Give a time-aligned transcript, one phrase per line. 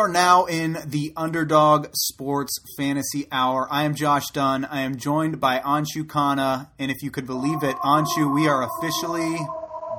[0.00, 3.68] Are now in the Underdog Sports Fantasy Hour.
[3.70, 4.64] I am Josh Dunn.
[4.64, 8.66] I am joined by Anshu Khanna, and if you could believe it, Anshu, we are
[8.66, 9.38] officially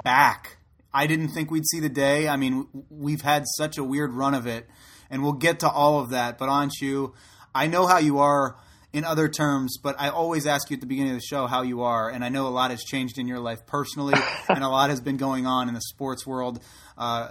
[0.04, 0.58] back.
[0.92, 2.28] I didn't think we'd see the day.
[2.28, 4.68] I mean, we've had such a weird run of it,
[5.12, 6.40] and we'll get to all of that.
[6.40, 7.14] But Anshu,
[7.54, 8.56] I know how you are
[8.92, 11.62] in other terms, but I always ask you at the beginning of the show how
[11.62, 14.16] you are, and I know a lot has changed in your life personally,
[14.50, 16.60] and a lot has been going on in the sports world.
[16.98, 17.28] Uh,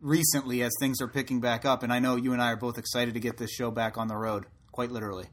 [0.00, 1.82] recently as things are picking back up.
[1.82, 4.08] And I know you and I are both excited to get this show back on
[4.08, 5.26] the road, quite literally.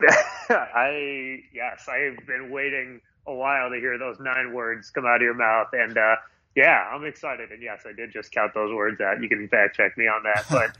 [0.50, 5.22] I yes, I've been waiting a while to hear those nine words come out of
[5.22, 6.16] your mouth, and uh,
[6.54, 7.50] yeah, I'm excited.
[7.50, 9.20] And yes, I did just count those words out.
[9.20, 10.76] You can fact check me on that, but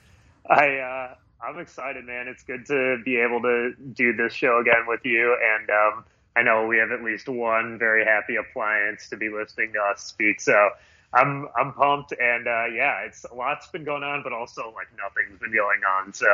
[0.51, 1.15] I uh,
[1.45, 2.29] I'm excited, man.
[2.29, 6.05] It's good to be able to do this show again with you, and um,
[6.37, 10.03] I know we have at least one very happy appliance to be listening to us
[10.03, 10.41] speak.
[10.41, 10.71] So
[11.13, 14.89] I'm I'm pumped, and uh, yeah, it's a lot's been going on, but also like
[14.97, 16.13] nothing's been going on.
[16.13, 16.27] So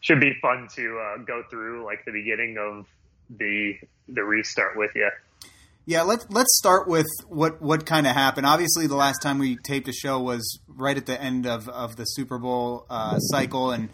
[0.00, 2.86] should be fun to uh, go through like the beginning of
[3.30, 5.10] the the restart with you.
[5.86, 8.46] Yeah, let's let's start with what what kind of happened.
[8.46, 11.96] Obviously, the last time we taped a show was right at the end of of
[11.96, 13.88] the Super Bowl uh, cycle, and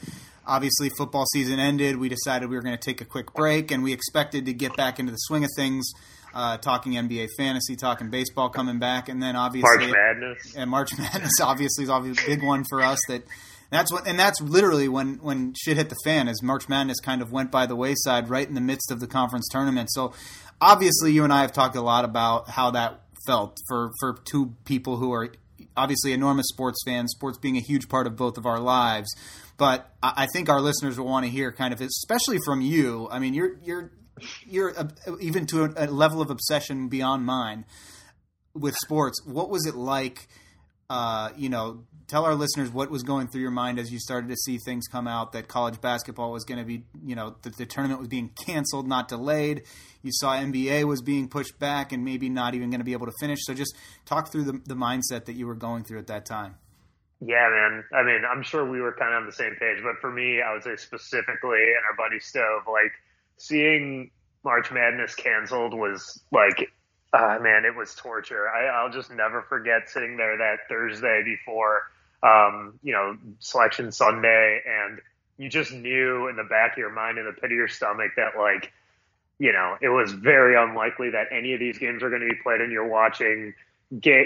[0.45, 1.97] obviously football season ended.
[1.97, 4.77] We decided we were going to take a quick break, and we expected to get
[4.77, 5.89] back into the swing of things
[6.37, 10.55] uh, talking NBA fantasy, talking baseball coming back, and then obviously March Madness.
[10.55, 13.01] And March Madness obviously is obviously a big one for us.
[13.09, 13.23] That
[13.71, 16.29] that's what, and that's literally when when shit hit the fan.
[16.29, 19.07] Is March Madness kind of went by the wayside right in the midst of the
[19.07, 19.89] conference tournament.
[19.91, 20.13] So
[20.61, 24.55] obviously, you and I have talked a lot about how that felt for for two
[24.67, 25.33] people who are
[25.75, 27.13] obviously enormous sports fans.
[27.13, 29.09] Sports being a huge part of both of our lives.
[29.57, 33.09] But I think our listeners will want to hear kind of, especially from you.
[33.11, 33.91] I mean, you're you're
[34.47, 34.89] you're uh,
[35.21, 37.65] even to a, a, level of obsession beyond mine
[38.55, 39.21] with sports.
[39.25, 40.29] What was it like?
[40.89, 44.29] Uh, you know, tell our listeners what was going through your mind as you started
[44.29, 47.57] to see things come out that college basketball was going to be, you know, that
[47.57, 49.63] the tournament was being canceled, not delayed.
[50.03, 53.07] You saw NBA was being pushed back and maybe not even going to be able
[53.07, 53.41] to finish.
[53.43, 56.55] So just talk through the, the mindset that you were going through at that time.
[57.21, 57.85] Yeah, man.
[57.93, 60.43] I mean, I'm sure we were kind of on the same page, but for me,
[60.43, 62.93] I would say specifically, and our buddy Stove, like
[63.37, 64.11] seeing
[64.45, 66.71] March Madness canceled was like,
[67.13, 68.49] uh, man, it was torture.
[68.49, 71.83] I, I'll just never forget sitting there that Thursday before,
[72.23, 75.01] um, you know, selection Sunday, and
[75.39, 78.13] you just knew in the back of your mind, in the pit of your stomach,
[78.17, 78.73] that like,
[79.39, 82.41] you know, it was very unlikely that any of these games are going to be
[82.43, 83.55] played, and you're watching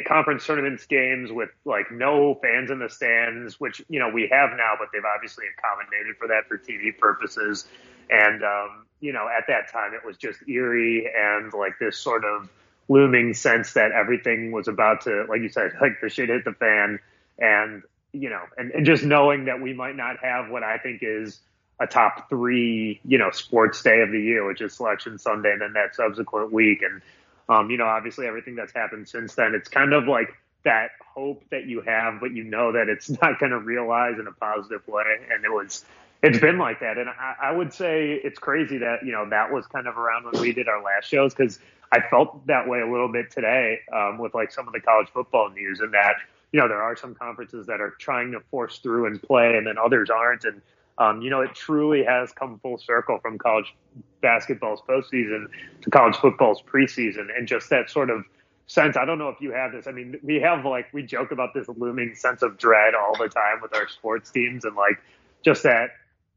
[0.07, 4.51] conference tournaments games with like no fans in the stands, which you know we have
[4.57, 7.67] now, but they've obviously accommodated for that for TV purposes.
[8.09, 12.25] And um, you know, at that time, it was just eerie and like this sort
[12.25, 12.49] of
[12.89, 16.53] looming sense that everything was about to, like you said, like the shit hit the
[16.53, 16.99] fan,
[17.39, 21.01] and you know, and, and just knowing that we might not have what I think
[21.03, 21.41] is
[21.81, 25.63] a top three, you know, sports day of the year, which is Selection Sunday, and
[25.63, 27.01] then that subsequent week, and
[27.49, 30.35] um, you know, obviously everything that's happened since then, it's kind of like
[30.65, 34.27] that hope that you have, but you know that it's not going to realize in
[34.27, 35.03] a positive way.
[35.33, 35.85] And it was,
[36.23, 36.99] it's been like that.
[36.99, 40.25] And I, I would say it's crazy that, you know, that was kind of around
[40.25, 41.59] when we did our last shows because
[41.93, 45.09] I felt that way a little bit today um, with like some of the college
[45.13, 46.17] football news and that,
[46.53, 49.67] you know, there are some conferences that are trying to force through and play and
[49.67, 50.45] then others aren't.
[50.45, 50.61] And,
[50.99, 53.75] um, you know, it truly has come full circle from college
[54.21, 55.47] basketball's postseason
[55.81, 58.25] to college football's preseason, and just that sort of
[58.67, 58.99] sense.
[58.99, 59.87] I don't know if you have this.
[59.87, 63.29] I mean, we have like we joke about this looming sense of dread all the
[63.29, 65.01] time with our sports teams, and like
[65.43, 65.91] just that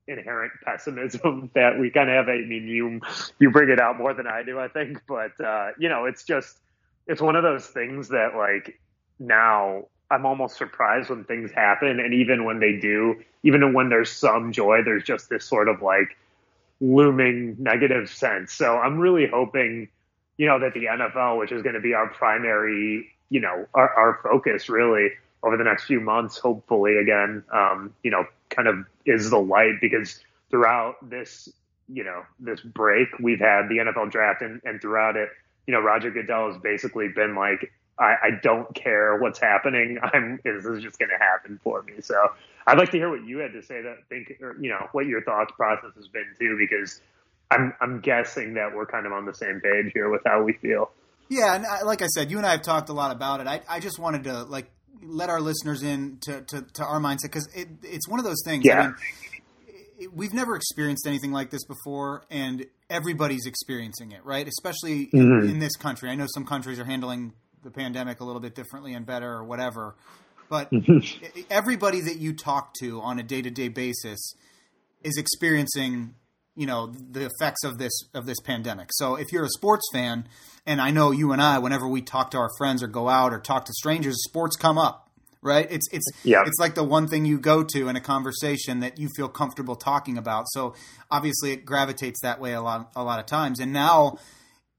[0.07, 2.29] inherent pessimism that we kind of have.
[2.29, 3.01] I mean, you
[3.39, 6.23] you bring it out more than I do, I think, but uh, you know, it's
[6.23, 6.57] just
[7.07, 8.79] it's one of those things that like
[9.19, 14.11] now I'm almost surprised when things happen, and even when they do, even when there's
[14.11, 16.17] some joy, there's just this sort of like
[16.79, 18.53] looming negative sense.
[18.53, 19.87] So I'm really hoping,
[20.37, 23.89] you know, that the NFL, which is going to be our primary, you know, our,
[23.93, 25.09] our focus really
[25.43, 29.81] over the next few months, hopefully again, um, you know, kind of is the light
[29.81, 30.19] because
[30.49, 31.49] throughout this,
[31.87, 35.29] you know, this break, we've had the NFL draft and, and throughout it,
[35.67, 39.99] you know, Roger Goodell has basically been like, I, I don't care what's happening.
[40.13, 41.93] I'm, this is just going to happen for me.
[42.01, 42.15] So
[42.67, 45.05] I'd like to hear what you had to say that think, or, you know, what
[45.05, 47.01] your thoughts process has been too, because
[47.51, 50.53] I'm, I'm guessing that we're kind of on the same page here with how we
[50.53, 50.91] feel.
[51.29, 53.47] Yeah, and I, like I said, you and I have talked a lot about it.
[53.47, 54.69] I, I just wanted to like
[55.05, 58.41] let our listeners in to, to, to our mindset because it, it's one of those
[58.45, 58.63] things.
[58.65, 58.79] Yeah.
[58.81, 58.95] I mean,
[60.13, 64.47] we've never experienced anything like this before, and everybody's experiencing it, right?
[64.47, 65.49] Especially in, Mhm.
[65.49, 66.09] in this country.
[66.09, 67.33] I know some countries are handling
[67.63, 69.95] the pandemic a little bit differently and better or whatever,
[70.49, 74.33] but e- everybody that you talk to on a day to day basis
[75.03, 76.15] is experiencing
[76.55, 78.89] you know the effects of this of this pandemic.
[78.91, 80.27] So if you're a sports fan,
[80.65, 83.33] and I know you and I, whenever we talk to our friends or go out
[83.33, 85.09] or talk to strangers, sports come up,
[85.41, 85.67] right?
[85.71, 86.43] It's it's Yeah.
[86.45, 89.75] it's like the one thing you go to in a conversation that you feel comfortable
[89.75, 90.45] talking about.
[90.49, 90.75] So
[91.09, 93.59] obviously it gravitates that way a lot a lot of times.
[93.59, 94.17] And now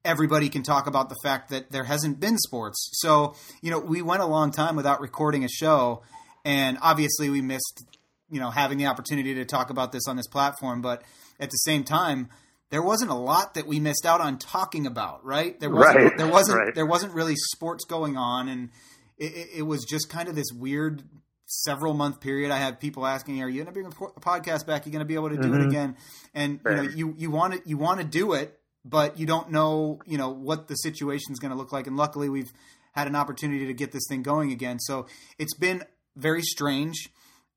[0.05, 2.91] everybody can talk about the fact that there hasn't been sports.
[2.93, 6.03] So, you know, we went a long time without recording a show
[6.45, 7.85] and obviously we missed,
[8.31, 11.03] you know, having the opportunity to talk about this on this platform, but
[11.41, 12.29] at the same time,
[12.71, 15.59] there wasn't a lot that we missed out on talking about, right?
[15.61, 16.75] There wasn't Right, there wasn't right.
[16.75, 18.71] there wasn't really sports going on and
[19.19, 21.03] it, it, it was just kind of this weird
[21.47, 22.51] several month period.
[22.51, 24.83] I had people asking, "Are you going to bring a podcast back?
[24.83, 25.69] Are you going to be able to do it Mhm.
[25.69, 25.97] again?"
[26.35, 29.51] And you know, you you want to you want to do it, but you don't
[29.53, 31.87] know you know what the situation is going to look like.
[31.87, 32.53] And luckily, we've
[32.93, 34.81] had an opportunity to get this thing going again.
[34.81, 35.07] So
[35.39, 35.85] it's been
[36.17, 37.09] very strange.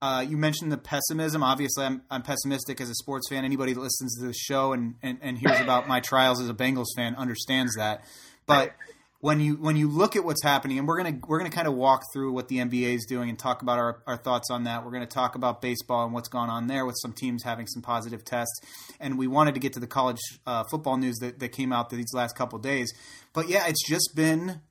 [0.02, 1.42] Uh, you mentioned the pessimism.
[1.42, 3.44] Obviously, I'm, I'm pessimistic as a sports fan.
[3.44, 6.54] Anybody that listens to this show and, and, and hears about my trials as a
[6.54, 8.06] Bengals fan understands that.
[8.46, 8.74] But
[9.20, 11.74] when you when you look at what's happening, and we're gonna we're gonna kind of
[11.74, 14.86] walk through what the NBA is doing and talk about our, our thoughts on that.
[14.86, 17.82] We're gonna talk about baseball and what's gone on there with some teams having some
[17.82, 18.60] positive tests.
[19.00, 21.90] And we wanted to get to the college uh, football news that, that came out
[21.90, 22.94] these last couple days.
[23.34, 24.62] But yeah, it's just been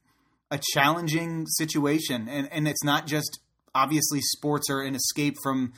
[0.50, 3.40] a challenging situation, and and it's not just
[3.82, 5.72] obviously sports are an escape from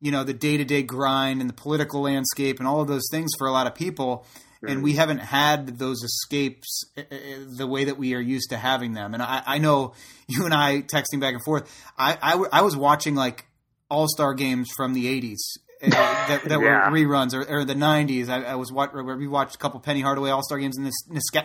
[0.00, 3.06] you know the day to day grind and the political landscape and all of those
[3.10, 4.26] things for a lot of people.
[4.68, 7.16] And we haven't had those escapes uh, uh,
[7.56, 9.14] the way that we are used to having them.
[9.14, 9.92] And I, I know
[10.26, 11.64] you and I texting back and forth.
[11.96, 13.46] I, I, w- I was watching like
[13.88, 15.36] all star games from the 80s
[15.84, 16.90] uh, that, that Yeah.
[16.90, 18.28] were reruns or, or the 90s.
[18.28, 20.96] I, I was watch, we watched a couple Penny Hardaway all star games, and this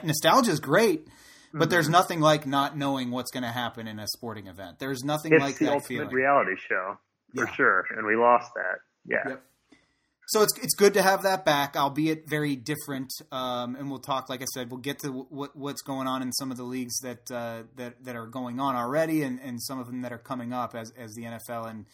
[0.03, 1.07] nostalgia is great.
[1.53, 1.91] But there's Mm-hmm.
[1.93, 4.79] nothing like not knowing what's going to happen in a sporting event.
[4.79, 6.15] There's nothing It's like the that ultimate feeling.
[6.15, 6.97] reality show
[7.35, 7.51] for Yeah.
[7.53, 8.79] sure, and we lost that.
[9.05, 9.29] Yeah.
[9.29, 9.43] Yep.
[10.27, 13.11] So it's it's good to have that back, albeit very different.
[13.33, 16.31] Um, and we'll talk, like I said, we'll get to what what's going on in
[16.31, 19.77] some of the leagues that uh, that that are going on already, and, and some
[19.79, 21.85] of them that are coming up as as the NFL and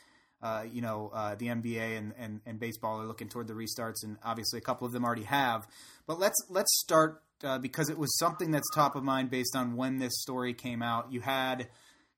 [0.44, 4.04] uh, you know uh, the NBA and, and and baseball are looking toward the restarts,
[4.04, 5.66] and obviously a couple of them already have.
[6.06, 9.76] But let's let's start uh, because it was something that's top of mind based on
[9.76, 11.12] when this story came out.
[11.12, 11.68] You had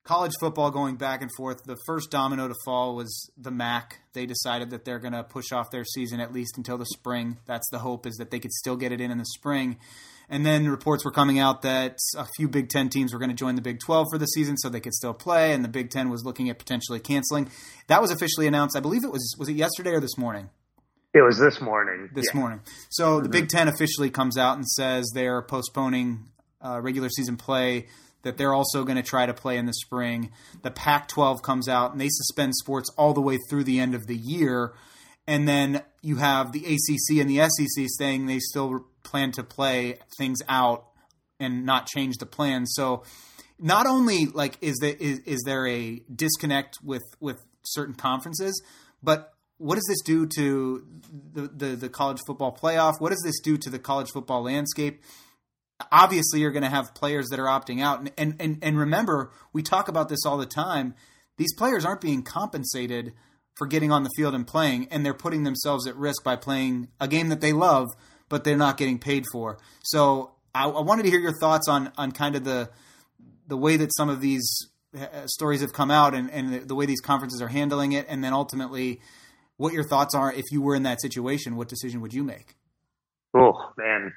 [0.04, 1.64] college football going back and forth.
[1.64, 4.00] The first domino to fall was the MAC.
[4.12, 7.38] They decided that they're going to push off their season at least until the spring.
[7.46, 9.76] That's the hope is that they could still get it in in the spring.
[10.28, 13.36] And then reports were coming out that a few Big Ten teams were going to
[13.36, 15.90] join the Big 12 for the season so they could still play, and the Big
[15.90, 17.50] Ten was looking at potentially canceling.
[17.88, 18.76] That was officially announced.
[18.76, 20.50] I believe it was was it yesterday or this morning?
[21.12, 22.08] It was this morning.
[22.14, 22.38] this Yeah.
[22.40, 22.60] morning.
[22.88, 26.28] So the Big Ten officially comes out and says they're postponing
[26.60, 27.88] uh, regular season play.
[28.22, 30.30] That they're also going to try to play in the spring.
[30.62, 34.06] The Pac-12 comes out and they suspend sports all the way through the end of
[34.06, 34.74] the year,
[35.26, 40.00] and then you have the ACC and the SEC saying they still plan to play
[40.18, 40.84] things out
[41.40, 42.66] and not change the plan.
[42.66, 43.04] So
[43.58, 48.62] not only like is there is, is there a disconnect with with certain conferences,
[49.02, 50.86] but what does this do to
[51.34, 52.98] the, the the college football playoff?
[52.98, 55.02] What does this do to the college football landscape?
[55.92, 59.30] Obviously, you're going to have players that are opting out, and, and and and remember,
[59.52, 60.94] we talk about this all the time.
[61.36, 63.12] These players aren't being compensated
[63.56, 66.88] for getting on the field and playing, and they're putting themselves at risk by playing
[66.98, 67.88] a game that they love,
[68.30, 69.58] but they're not getting paid for.
[69.82, 72.70] So, I, I wanted to hear your thoughts on on kind of the
[73.46, 74.48] the way that some of these
[74.98, 78.06] uh, stories have come out and, and the, the way these conferences are handling it,
[78.08, 79.00] and then ultimately
[79.60, 81.56] what your thoughts are if you were in that situation.
[81.56, 82.56] What decision would you make?
[83.34, 84.14] Oh man,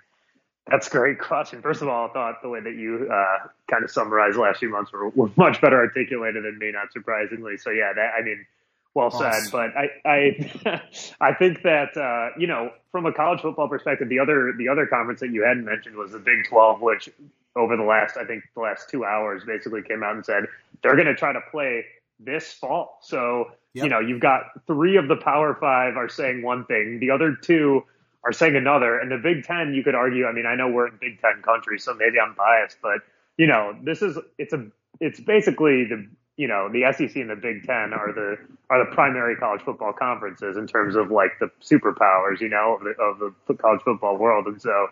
[0.67, 1.61] that's a great question.
[1.61, 4.59] First of all, I thought the way that you uh, kind of summarized the last
[4.59, 7.57] few months were, were much better articulated than me, not surprisingly.
[7.57, 8.45] So yeah, that I mean,
[8.93, 9.33] well said.
[9.51, 10.81] But I I
[11.21, 14.85] I think that uh, you know from a college football perspective, the other the other
[14.85, 17.09] conference that you hadn't mentioned was the Big Twelve, which
[17.55, 20.45] over the last, I think the last two hours basically came out and said
[20.81, 21.85] they're going to try to play
[22.19, 22.97] this fall.
[23.01, 23.83] So, yep.
[23.83, 27.35] you know, you've got three of the Power Five are saying one thing, the other
[27.35, 27.83] two
[28.23, 30.25] are saying another, and the Big Ten, you could argue.
[30.25, 32.99] I mean, I know we're in Big Ten country, so maybe I'm biased, but
[33.37, 34.65] you know, this is it's a
[34.99, 38.37] it's basically the you know the SEC and the Big Ten are the
[38.69, 42.83] are the primary college football conferences in terms of like the superpowers, you know, of
[42.83, 44.87] the, of the college football world, and so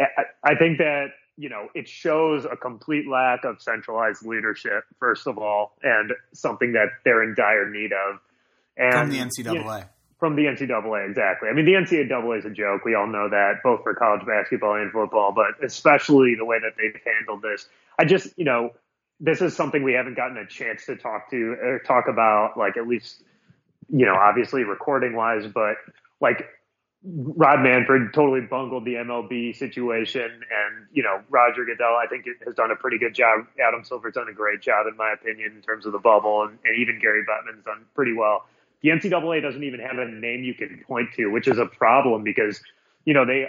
[0.00, 1.08] I, I think that
[1.40, 6.72] you know it shows a complete lack of centralized leadership, first of all, and something
[6.74, 8.20] that they're in dire need of.
[8.76, 9.54] And from the NCAA.
[9.54, 9.82] You know,
[10.18, 11.48] from the NCAA, exactly.
[11.48, 12.84] I mean, the NCAA is a joke.
[12.84, 16.74] We all know that, both for college basketball and football, but especially the way that
[16.76, 17.66] they've handled this.
[17.98, 18.70] I just, you know,
[19.18, 22.76] this is something we haven't gotten a chance to talk to or talk about, like
[22.76, 23.22] at least,
[23.88, 25.76] you know, obviously recording wise, but
[26.20, 26.44] like
[27.02, 32.54] Rob Manfred totally bungled the MLB situation, and you know Roger Goodell, I think has
[32.54, 33.46] done a pretty good job.
[33.66, 36.58] Adam Silver's done a great job, in my opinion, in terms of the bubble, and,
[36.64, 38.44] and even Gary Bettman's done pretty well.
[38.82, 42.22] The NCAA doesn't even have a name you can point to, which is a problem
[42.22, 42.60] because
[43.06, 43.46] you know they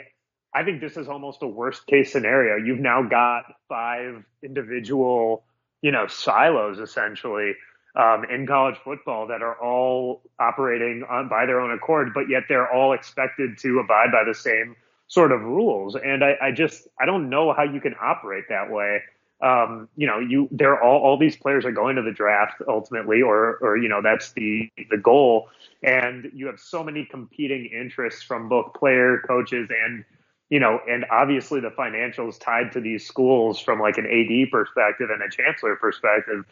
[0.54, 2.56] I think this is almost a worst case scenario.
[2.56, 5.44] You've now got five individual
[5.82, 7.54] you know, silos essentially
[7.96, 12.44] um, in college football that are all operating on, by their own accord, but yet
[12.48, 14.76] they're all expected to abide by the same
[15.08, 15.96] sort of rules.
[15.96, 19.02] And I, I just I don't know how you can operate that way.
[19.42, 23.22] Um, you know, you they're all all these players are going to the draft ultimately,
[23.22, 25.50] or or you know that's the the goal.
[25.84, 30.06] And you have so many competing interests from both player, coaches, and
[30.50, 35.10] you know, and obviously the financials tied to these schools from like an AD perspective
[35.10, 36.46] and a chancellor perspective.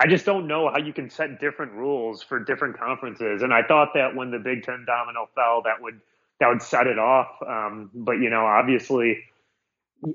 [0.00, 3.42] I just don't know how you can set different rules for different conferences.
[3.42, 6.00] And I thought that when the Big Ten domino fell, that would
[6.40, 7.28] that would set it off.
[7.46, 9.22] Um, but you know, obviously,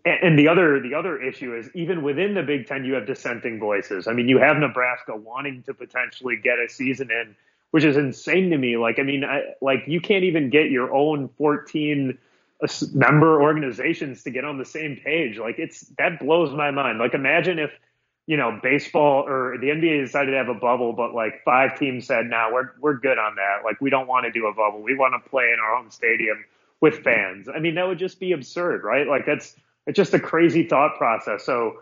[0.05, 3.59] and the other the other issue is even within the Big Ten, you have dissenting
[3.59, 4.07] voices.
[4.07, 7.35] I mean, you have Nebraska wanting to potentially get a season in,
[7.71, 8.75] which is insane to me.
[8.75, 12.17] Like, I mean, I, like you can't even get your own 14
[12.93, 15.37] member organizations to get on the same page.
[15.37, 16.99] Like it's that blows my mind.
[16.99, 17.71] Like imagine if
[18.29, 22.05] you know baseball or the NBA decided to have a bubble, but like five teams
[22.05, 23.65] said, "Now nah, we're we're good on that.
[23.65, 24.83] Like we don't want to do a bubble.
[24.83, 26.45] We want to play in our home stadium
[26.79, 29.07] with fans." I mean, that would just be absurd, right?
[29.07, 29.55] Like that's
[29.87, 31.43] it's just a crazy thought process.
[31.43, 31.79] So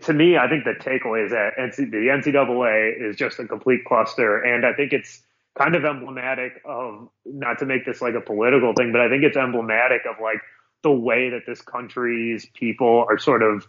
[0.00, 4.38] to me, I think the takeaway is that the NCAA is just a complete cluster,
[4.38, 5.22] and I think it's
[5.58, 9.24] kind of emblematic of not to make this like a political thing, but I think
[9.24, 10.40] it's emblematic of like
[10.84, 13.66] the way that this country's people are sort of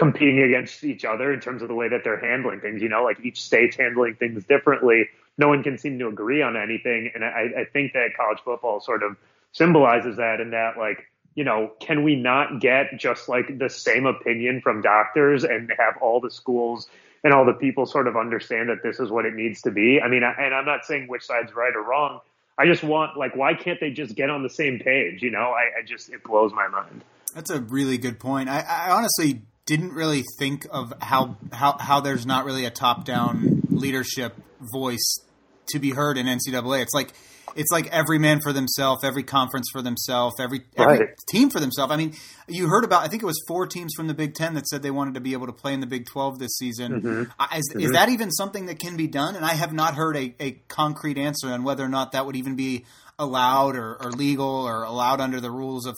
[0.00, 2.80] competing against each other in terms of the way that they're handling things.
[2.80, 5.08] You know, like each state's handling things differently.
[5.36, 8.80] No one can seem to agree on anything, and I, I think that college football
[8.80, 9.16] sort of
[9.52, 10.40] symbolizes that.
[10.40, 14.80] In that, like, you know, can we not get just like the same opinion from
[14.80, 16.88] doctors and have all the schools
[17.22, 20.00] and all the people sort of understand that this is what it needs to be.
[20.00, 22.20] I mean, and I'm not saying which side's right or wrong.
[22.56, 25.22] I just want like, why can't they just get on the same page?
[25.22, 27.04] You know, I, I just it blows my mind.
[27.34, 28.48] That's a really good point.
[28.48, 33.04] I, I honestly didn't really think of how how how there's not really a top
[33.04, 34.34] down leadership
[34.72, 35.20] voice
[35.68, 36.82] to be heard in NCAA.
[36.82, 37.12] It's like
[37.54, 41.08] it's like every man for themselves, every conference for themselves, every, every right.
[41.28, 41.92] team for themselves.
[41.92, 42.14] I mean,
[42.48, 44.82] you heard about I think it was four teams from the Big Ten that said
[44.82, 47.00] they wanted to be able to play in the Big Twelve this season.
[47.00, 47.20] Mm-hmm.
[47.56, 47.80] Is, mm-hmm.
[47.80, 49.36] is, that even something that can be done?
[49.36, 52.34] And I have not heard a, a concrete answer on whether or not that would
[52.34, 52.86] even be
[53.20, 55.96] allowed or, or legal or allowed under the rules of.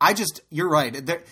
[0.00, 1.06] I just you're right.
[1.06, 1.22] There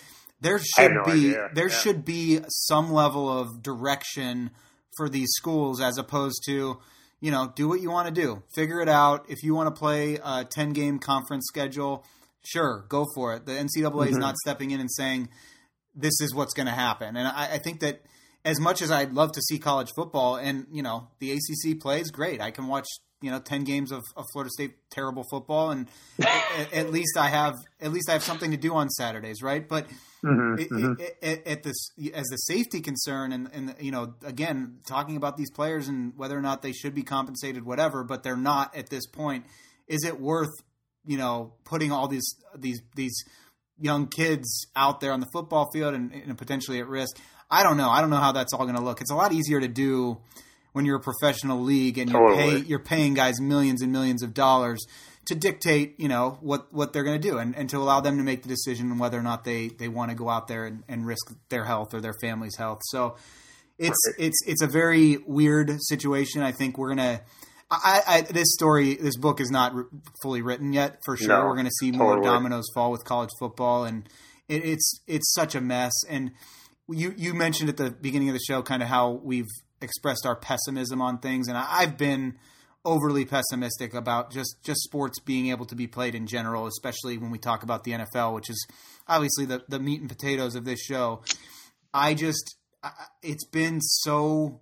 [0.43, 1.49] there should no be idea.
[1.53, 1.75] there yeah.
[1.75, 4.51] should be some level of direction
[4.97, 6.79] for these schools as opposed to
[7.23, 8.43] you know, do what you want to do.
[8.53, 9.27] Figure it out.
[9.29, 12.03] If you want to play a 10 game conference schedule,
[12.43, 13.45] sure, go for it.
[13.45, 14.09] The NCAA mm-hmm.
[14.09, 15.29] is not stepping in and saying,
[15.95, 17.15] this is what's going to happen.
[17.15, 18.01] And I, I, think that
[18.43, 22.11] as much as I'd love to see college football and, you know, the ACC plays,
[22.11, 22.41] great.
[22.41, 22.87] I can watch,
[23.21, 25.71] you know, 10 games of, of Florida State terrible football.
[25.71, 25.87] And
[26.21, 29.65] at, at, least I have, at least I have something to do on Saturdays, right?
[29.65, 29.85] But
[30.23, 31.01] mm-hmm, it, mm-hmm.
[31.01, 35.37] It, it, at this, as the safety concern and, and, you know, again, talking about
[35.37, 38.89] these players and whether or not they should be compensated, whatever, but they're not at
[38.89, 39.45] this point.
[39.87, 40.53] Is it worth,
[41.05, 43.23] you know, putting all these, these, these,
[43.79, 47.17] young kids out there on the football field and, and potentially at risk.
[47.49, 47.89] I don't know.
[47.89, 49.01] I don't know how that's all going to look.
[49.01, 50.17] It's a lot easier to do
[50.71, 54.33] when you're a professional league and you're, pay, you're paying guys millions and millions of
[54.33, 54.83] dollars
[55.25, 58.17] to dictate, you know, what, what they're going to do and, and to allow them
[58.17, 60.65] to make the decision on whether or not they, they want to go out there
[60.65, 62.81] and, and risk their health or their family's health.
[62.83, 63.15] So
[63.77, 66.41] it's, it's, it's a very weird situation.
[66.41, 67.21] I think we're going to,
[67.71, 69.73] I, I, this story, this book is not
[70.21, 71.29] fully written yet for sure.
[71.29, 74.07] No, We're going to see more dominoes fall with college football, and
[74.47, 75.93] it, it's it's such a mess.
[76.07, 76.31] And
[76.87, 79.49] you you mentioned at the beginning of the show kind of how we've
[79.81, 82.37] expressed our pessimism on things, and I've been
[82.85, 87.31] overly pessimistic about just just sports being able to be played in general, especially when
[87.31, 88.67] we talk about the NFL, which is
[89.07, 91.21] obviously the the meat and potatoes of this show.
[91.93, 92.57] I just
[93.21, 94.61] it's been so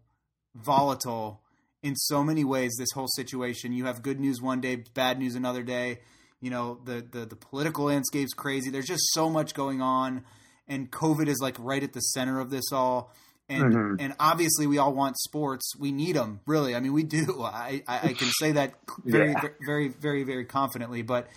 [0.55, 1.41] volatile
[1.81, 3.73] in so many ways this whole situation.
[3.73, 5.99] You have good news one day, bad news another day.
[6.39, 8.69] You know, the the, the political landscape's crazy.
[8.69, 10.23] There's just so much going on
[10.71, 13.13] and COVID is like right at the center of this all.
[13.51, 13.95] And mm-hmm.
[13.99, 15.73] and obviously we all want sports.
[15.77, 16.75] We need them, really.
[16.75, 17.41] I mean, we do.
[17.43, 19.41] I I, I can say that very yeah.
[19.65, 21.01] very very very confidently.
[21.01, 21.27] But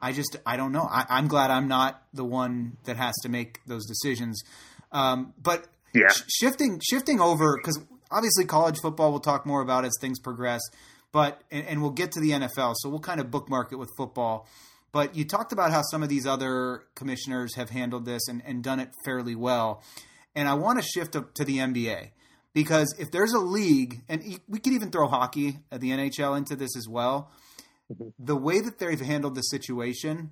[0.00, 0.88] I just I don't know.
[0.90, 4.42] I, am glad I'm not the one that has to make those decisions.
[4.90, 6.08] Um, but yeah.
[6.08, 10.60] sh- shifting shifting over because obviously college football we'll talk more about as things progress.
[11.12, 13.90] But and, and we'll get to the NFL, so we'll kind of bookmark it with
[13.96, 14.48] football.
[14.92, 18.62] But you talked about how some of these other commissioners have handled this and, and
[18.62, 19.82] done it fairly well.
[20.34, 22.10] And I want to shift to, to the NBA
[22.54, 26.56] because if there's a league, and we could even throw hockey, at the NHL, into
[26.56, 27.30] this as well,
[27.92, 28.08] mm-hmm.
[28.18, 30.30] the way that they've handled the situation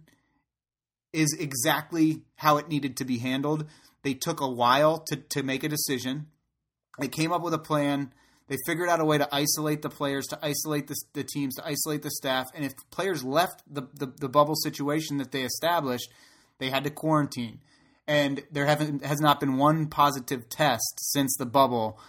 [1.13, 3.67] is exactly how it needed to be handled.
[4.03, 6.27] They took a while to, to make a decision.
[6.99, 8.13] They came up with a plan.
[8.49, 11.67] They figured out a way to isolate the players, to isolate the, the teams, to
[11.67, 12.47] isolate the staff.
[12.55, 16.09] And if players left the, the, the bubble situation that they established,
[16.59, 17.61] they had to quarantine.
[18.11, 22.01] And there haven't has not been one positive test since the bubble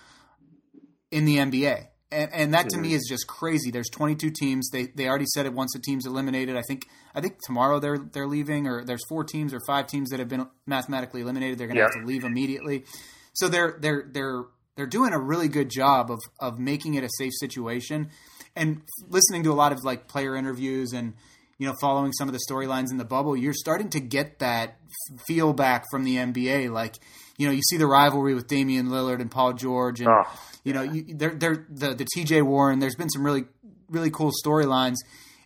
[1.12, 1.90] in the NBA.
[2.12, 2.96] And, and that to me mm-hmm.
[2.96, 3.70] is just crazy.
[3.70, 4.72] There's 22 teams.
[4.72, 6.58] They they already said it once the team's eliminated.
[6.58, 10.10] I think I think tomorrow they're they're leaving, or there's four teams or five teams
[10.10, 11.60] that have been mathematically eliminated.
[11.60, 12.86] They're going to have to leave immediately.
[13.34, 14.44] So they're they're they're
[14.76, 18.10] they're doing a really good job of of making it a safe situation.
[18.56, 21.14] And listening to a lot of like player interviews and
[21.62, 24.80] you know following some of the storylines in the bubble, you're starting to get that
[25.28, 26.72] feel back from the NBA.
[26.72, 26.96] Like
[27.38, 30.24] you know you see the rivalry with Damian Lillard and Paul George, and oh.
[30.64, 32.80] you know you, they're they're the the TJ Warren.
[32.80, 33.44] There's been some really
[33.90, 34.96] really cool storylines.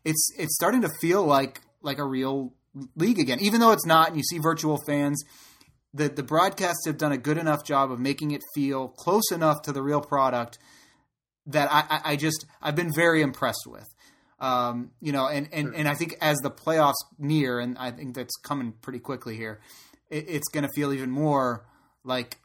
[0.06, 2.54] It's it's starting to feel like like a real
[2.96, 4.08] league again, even though it's not.
[4.08, 5.22] And you see virtual fans
[5.94, 9.62] the the broadcasts have done a good enough job of making it feel close enough
[9.64, 10.60] to the real product
[11.46, 13.86] that I, I, I just I've been very impressed with.
[14.40, 18.16] Um, you know, and, and, and I think as the playoffs near, and I think
[18.16, 19.62] that's coming pretty quickly here,
[20.10, 21.66] it, it's going to feel even more
[22.04, 22.38] like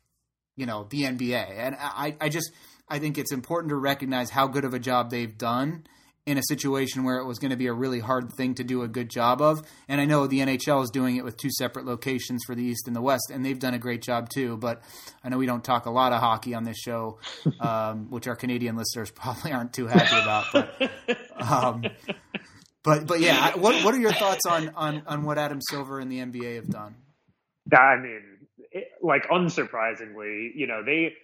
[0.56, 1.50] you know the NBA.
[1.58, 2.52] And I I just
[2.88, 5.84] I think it's important to recognize how good of a job they've done
[6.26, 8.82] in a situation where it was going to be a really hard thing to do
[8.82, 9.62] a good job of.
[9.88, 12.86] And I know the NHL is doing it with two separate locations for the East
[12.86, 14.56] and the West, and they've done a great job too.
[14.58, 14.82] But
[15.24, 17.18] I know we don't talk a lot of hockey on this show,
[17.60, 20.44] um, which our Canadian listeners probably aren't too happy about.
[20.52, 21.84] But, um,
[22.82, 26.10] but, but yeah, what what are your thoughts on, on, on what Adam Silver and
[26.10, 26.96] the NBA have done?
[27.72, 28.22] I mean,
[28.72, 31.14] it, like unsurprisingly, you know, they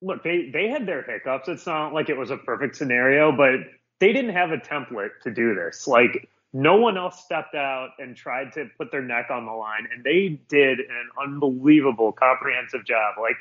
[0.00, 1.48] look they they had their hiccups.
[1.48, 3.60] It's not like it was a perfect scenario, but
[4.02, 5.86] they didn't have a template to do this.
[5.86, 9.86] Like no one else stepped out and tried to put their neck on the line,
[9.94, 13.14] and they did an unbelievable, comprehensive job.
[13.20, 13.36] Like,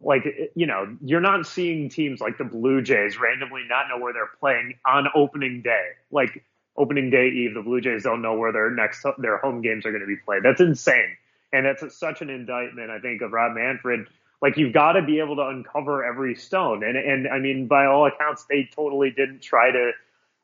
[0.00, 4.14] like you know, you're not seeing teams like the Blue Jays randomly not know where
[4.14, 5.88] they're playing on opening day.
[6.10, 6.42] Like
[6.74, 9.90] opening day eve, the Blue Jays don't know where their next their home games are
[9.90, 10.42] going to be played.
[10.42, 11.18] That's insane,
[11.52, 14.06] and that's such an indictment, I think, of Rob Manfred
[14.40, 16.84] like you've got to be able to uncover every stone.
[16.84, 19.92] And and I mean, by all accounts, they totally didn't try to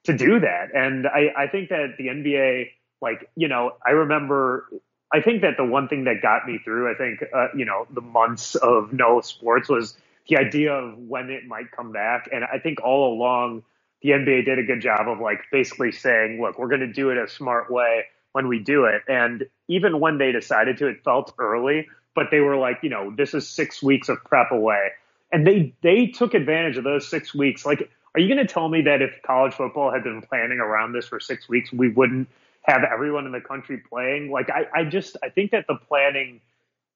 [0.05, 0.75] to do that.
[0.75, 4.69] And I I think that the NBA, like you know, I remember.
[5.13, 7.87] I think that the one thing that got me through, I think, uh, you know,
[7.89, 9.97] the months of no sports was
[10.29, 12.29] the idea of when it might come back.
[12.33, 13.63] And I think all along,
[14.03, 17.11] the NBA did a good job of like basically saying, look, we're going to do
[17.11, 19.03] it a smart way when we do it.
[19.07, 23.13] And even when they decided to, it felt early but they were like, you know,
[23.17, 24.91] this is six weeks of prep away.
[25.33, 27.67] And they they took advantage of those six weeks.
[27.67, 30.93] Like, are you going to tell me that if college football had been planning around
[30.93, 32.29] this for six weeks, we wouldn't
[32.63, 34.31] have everyone in the country playing?
[34.31, 36.41] Like, I, I just I think that the planning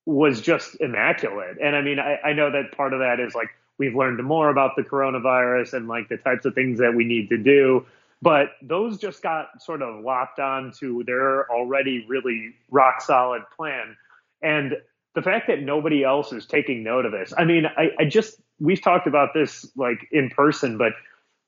[0.07, 1.59] was just immaculate.
[1.61, 4.49] And I mean, I, I know that part of that is like we've learned more
[4.49, 7.85] about the coronavirus and like the types of things that we need to do.
[8.21, 13.97] But those just got sort of lopped on to their already really rock solid plan.
[14.43, 14.77] And
[15.19, 17.35] the fact that nobody else is taking note of this.
[17.37, 20.93] I mean, I, I just we've talked about this like in person, but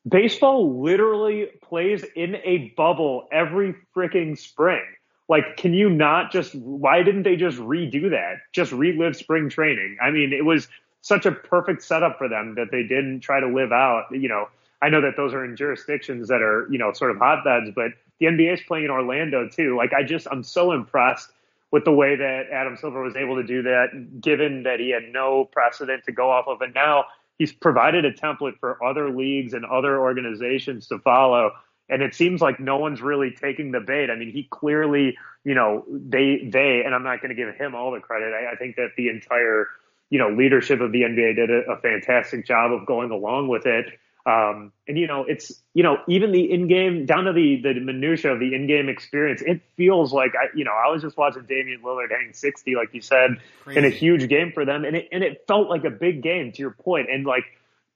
[0.08, 4.82] baseball literally plays in a bubble every freaking spring.
[5.28, 8.38] Like, can you not just why didn't they just redo that?
[8.52, 9.98] Just relive spring training.
[10.02, 10.66] I mean, it was
[11.02, 14.48] such a perfect setup for them that they didn't try to live out, you know.
[14.82, 17.92] I know that those are in jurisdictions that are, you know, sort of hotbeds, but
[18.18, 19.76] the NBA is playing in Orlando too.
[19.76, 21.30] Like I just I'm so impressed
[21.72, 25.04] with the way that Adam Silver was able to do that, given that he had
[25.12, 26.60] no precedent to go off of.
[26.60, 27.04] And now
[27.38, 31.52] he's provided a template for other leagues and other organizations to follow.
[31.88, 34.10] And it seems like no one's really taking the bait.
[34.10, 37.74] I mean, he clearly, you know, they, they, and I'm not going to give him
[37.74, 38.32] all the credit.
[38.32, 39.68] I, I think that the entire,
[40.10, 43.66] you know, leadership of the NBA did a, a fantastic job of going along with
[43.66, 43.86] it.
[44.30, 48.32] Um, and you know, it's you know, even the in-game down to the the minutia
[48.32, 51.80] of the in-game experience, it feels like I, you know, I was just watching Damian
[51.82, 53.78] Lillard hang sixty, like you said, Crazy.
[53.78, 56.52] in a huge game for them, and it and it felt like a big game
[56.52, 57.44] to your point, and like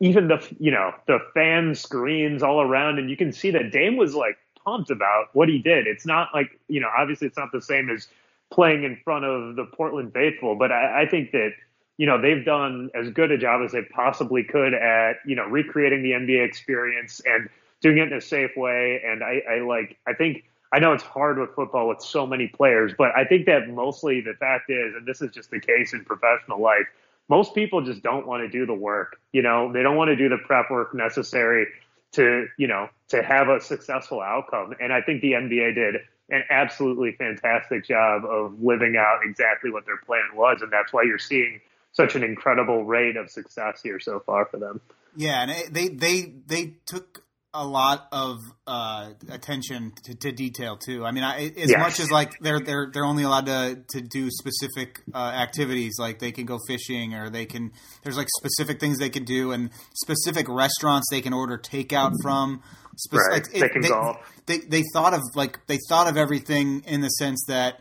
[0.01, 3.97] even the you know the fan screens all around, and you can see that Dame
[3.97, 5.87] was like pumped about what he did.
[5.87, 8.09] It's not like you know, obviously, it's not the same as
[8.51, 11.51] playing in front of the Portland faithful, but I, I think that
[11.97, 15.45] you know, they've done as good a job as they possibly could at, you know,
[15.45, 17.49] recreating the NBA experience and
[17.81, 19.01] doing it in a safe way.
[19.07, 22.49] And I, I like, I think, I know it's hard with football with so many
[22.49, 25.93] players, but I think that mostly the fact is, and this is just the case
[25.93, 26.87] in professional life,
[27.29, 29.21] most people just don't want to do the work.
[29.33, 31.67] You know, they don't want to do the prep work necessary
[32.13, 34.75] to, you know, to have a successful outcome.
[34.81, 35.97] And I think the NBA did
[36.31, 40.61] an absolutely fantastic job of living out exactly what their plan was.
[40.63, 41.61] And that's why you're seeing
[41.95, 44.81] such an incredible rate of success here so far for them.
[45.17, 47.25] Yeah, and they they they took
[47.57, 51.05] a lot of uh, attention to, to, detail too.
[51.05, 51.79] I mean, I, as yes.
[51.79, 56.19] much as like they're they're they're only allowed to to do specific uh, activities, like
[56.19, 57.71] they can go fishing or they can.
[58.03, 62.61] There's like specific things they can do and specific restaurants they can order takeout from.
[62.97, 63.33] Spe- right.
[63.33, 64.17] Like, it, they can they, golf.
[64.47, 67.79] They they thought of like they thought of everything in the sense that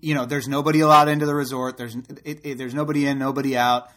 [0.00, 1.76] you know, there's nobody allowed into the resort.
[1.76, 3.88] There's it, it, there's nobody in, nobody out,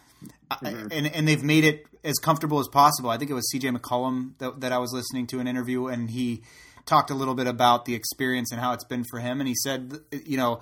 [0.50, 0.88] mm-hmm.
[0.92, 3.10] and and they've made it as comfortable as possible.
[3.10, 3.70] I think it was C.J.
[3.70, 6.44] McCollum that, that I was listening to an interview, and he
[6.86, 9.40] talked a little bit about the experience and how it's been for him.
[9.40, 10.62] And he said, you know,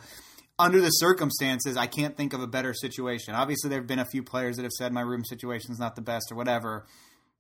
[0.60, 3.34] under the circumstances, I can't think of a better situation.
[3.34, 5.96] Obviously, there have been a few players that have said my room situation is not
[5.96, 6.86] the best or whatever,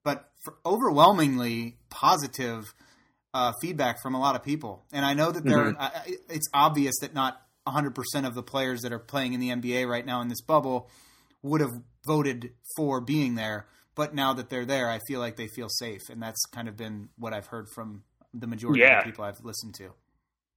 [0.04, 0.32] but
[0.66, 2.74] overwhelmingly positive
[3.34, 4.84] uh, feedback from a lot of people.
[4.92, 6.12] And I know that there, mm-hmm.
[6.30, 7.94] it's obvious that not 100%
[8.26, 10.90] of the players that are playing in the NBA right now in this bubble
[11.42, 11.72] would have
[12.06, 13.68] voted for being there.
[13.96, 16.02] But now that they're there, I feel like they feel safe.
[16.10, 19.00] And that's kind of been what I've heard from the majority yeah.
[19.00, 19.92] of the people I've listened to.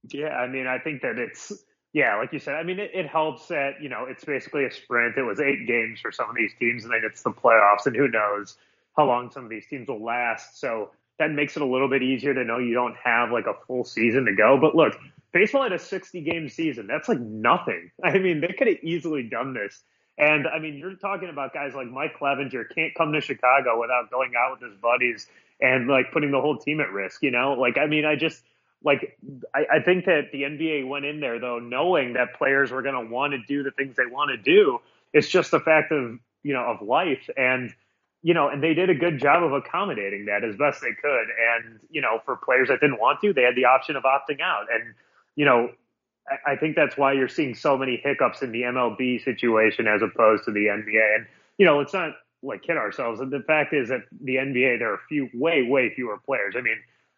[0.09, 0.29] Yeah.
[0.29, 1.51] I mean, I think that it's,
[1.93, 4.71] yeah, like you said, I mean, it, it helps that, you know, it's basically a
[4.71, 5.17] sprint.
[5.17, 7.95] It was eight games for some of these teams, and then it's the playoffs, and
[7.95, 8.57] who knows
[8.97, 10.59] how long some of these teams will last.
[10.59, 13.53] So that makes it a little bit easier to know you don't have like a
[13.65, 14.57] full season to go.
[14.59, 14.97] But look,
[15.35, 16.87] baseball had a 60 game season.
[16.87, 17.91] That's like nothing.
[18.03, 19.83] I mean, they could have easily done this.
[20.17, 24.09] And I mean, you're talking about guys like Mike Clevinger can't come to Chicago without
[24.09, 25.27] going out with his buddies
[25.59, 27.53] and like putting the whole team at risk, you know?
[27.53, 28.41] Like, I mean, I just,
[28.81, 29.17] like,
[29.53, 32.95] I, I think that the NBA went in there though, knowing that players were going
[32.95, 34.79] to want to do the things they want to do.
[35.11, 37.29] It's just a fact of, you know, of life.
[37.35, 37.73] And,
[38.23, 41.27] you know, and they did a good job of accommodating that as best they could.
[41.57, 44.39] And, you know, for players that didn't want to, they had the option of opting
[44.39, 44.67] out.
[44.73, 44.93] And,
[45.35, 45.69] you know,
[46.47, 50.43] I, think that's why you're seeing so many hiccups in the MLB situation as opposed
[50.45, 51.15] to the NBA.
[51.15, 53.19] And, you know, it's not like kid ourselves.
[53.19, 56.55] And The fact is that the NBA, there are few, way, way fewer players.
[56.57, 56.77] I mean,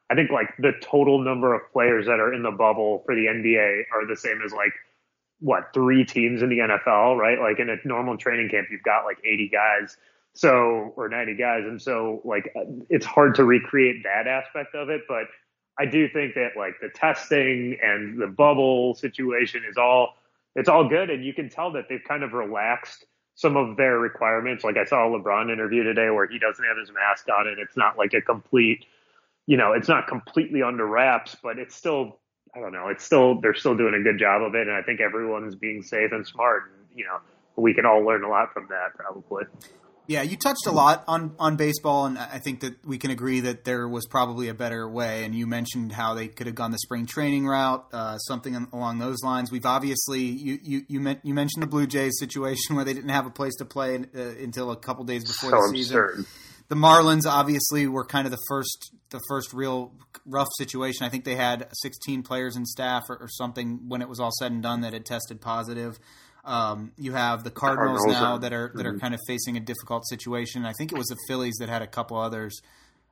[0.10, 3.26] I think like the total number of players that are in the bubble for the
[3.26, 4.74] NBA are the same as like
[5.40, 7.40] what three teams in the NFL, right?
[7.40, 9.98] Like in a normal training camp, you've got like 80 guys,
[10.34, 12.54] so or 90 guys, and so like
[12.90, 15.02] it's hard to recreate that aspect of it.
[15.08, 15.26] But
[15.80, 20.16] I do think that like the testing and the bubble situation is all
[20.56, 24.00] it's all good, and you can tell that they've kind of relaxed some of their
[24.00, 24.64] requirements.
[24.64, 27.60] Like I saw a LeBron interview today where he doesn't have his mask on, and
[27.60, 28.86] it's not like a complete,
[29.46, 32.20] you know, it's not completely under wraps, but it's still
[32.56, 34.82] I don't know, it's still they're still doing a good job of it, and I
[34.82, 37.20] think everyone's being safe and smart, and you know,
[37.56, 39.44] we can all learn a lot from that probably.
[40.08, 43.42] Yeah, you touched a lot on, on baseball, and I think that we can agree
[43.42, 45.26] that there was probably a better way.
[45.26, 49.00] And you mentioned how they could have gone the spring training route, uh, something along
[49.00, 49.52] those lines.
[49.52, 53.26] We've obviously you you you, you, mentioned the Blue Jays situation where they didn't have
[53.26, 55.98] a place to play uh, until a couple days before so the season.
[55.98, 56.26] Absurd.
[56.70, 59.94] The Marlins obviously were kind of the first the first real
[60.26, 61.06] rough situation.
[61.06, 64.32] I think they had 16 players and staff or, or something when it was all
[64.40, 65.98] said and done that had tested positive.
[66.48, 69.00] Um, you have the Cardinals, Cardinals now are, that are that are mm-hmm.
[69.00, 70.66] kind of facing a difficult situation.
[70.66, 72.62] I think it was the Phillies that had a couple others,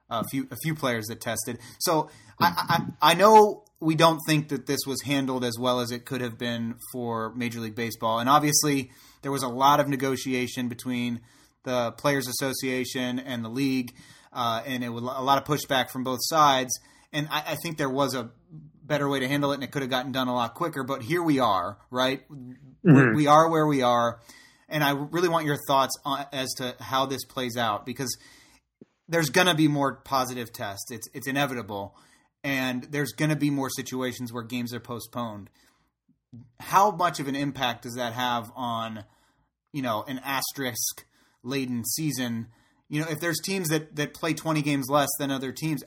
[0.10, 1.60] a few a few players that tested.
[1.80, 5.92] So I, I, I know we don't think that this was handled as well as
[5.92, 9.90] it could have been for Major League Baseball, and obviously there was a lot of
[9.90, 11.20] negotiation between
[11.64, 13.94] the Players Association and the league,
[14.32, 16.80] uh, and it was a lot of pushback from both sides.
[17.12, 18.32] And I, I think there was a
[18.82, 20.84] better way to handle it, and it could have gotten done a lot quicker.
[20.84, 22.24] But here we are, right?
[22.86, 23.16] Mm-hmm.
[23.16, 24.20] We are where we are,
[24.70, 28.16] and I really want your thoughts on, as to how this plays out because
[29.08, 30.92] there's going to be more positive tests.
[30.92, 31.96] It's it's inevitable,
[32.44, 35.50] and there's going to be more situations where games are postponed.
[36.60, 39.06] How much of an impact does that have on,
[39.72, 41.06] you know, an asterisk
[41.44, 42.48] laden season?
[42.90, 45.84] You know, if there's teams that, that play 20 games less than other teams,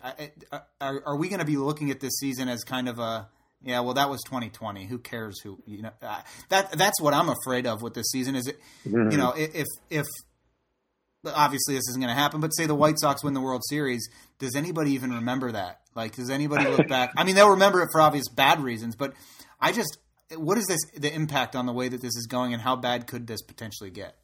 [0.80, 3.28] are, are we going to be looking at this season as kind of a
[3.62, 4.86] yeah, well, that was 2020.
[4.86, 5.90] Who cares who you know?
[6.00, 8.34] Uh, that that's what I'm afraid of with this season.
[8.36, 9.10] Is it mm-hmm.
[9.10, 10.06] you know if if
[11.26, 14.08] obviously this isn't going to happen, but say the White Sox win the World Series,
[14.38, 15.80] does anybody even remember that?
[15.94, 17.12] Like, does anybody look back?
[17.16, 19.14] I mean, they'll remember it for obvious bad reasons, but
[19.60, 19.98] I just,
[20.36, 23.06] what is this, the impact on the way that this is going and how bad
[23.06, 24.16] could this potentially get?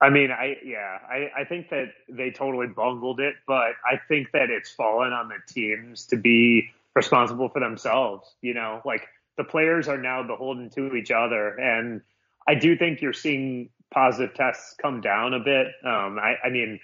[0.00, 4.32] I mean, I, yeah, I, I think that they totally bungled it, but I think
[4.32, 8.34] that it's fallen on the teams to be responsible for themselves.
[8.42, 11.48] You know, like the players are now beholden to each other.
[11.58, 12.02] And
[12.46, 15.68] I do think you're seeing positive tests come down a bit.
[15.84, 16.80] Um, I, I mean,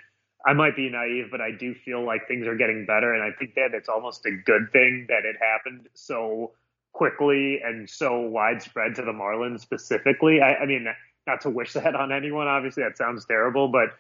[0.47, 3.37] I might be naive, but I do feel like things are getting better, and I
[3.37, 6.53] think that it's almost a good thing that it happened so
[6.93, 10.41] quickly and so widespread to the Marlins specifically.
[10.41, 10.87] I, I mean,
[11.27, 13.91] not to wish that on anyone, obviously, that sounds terrible, but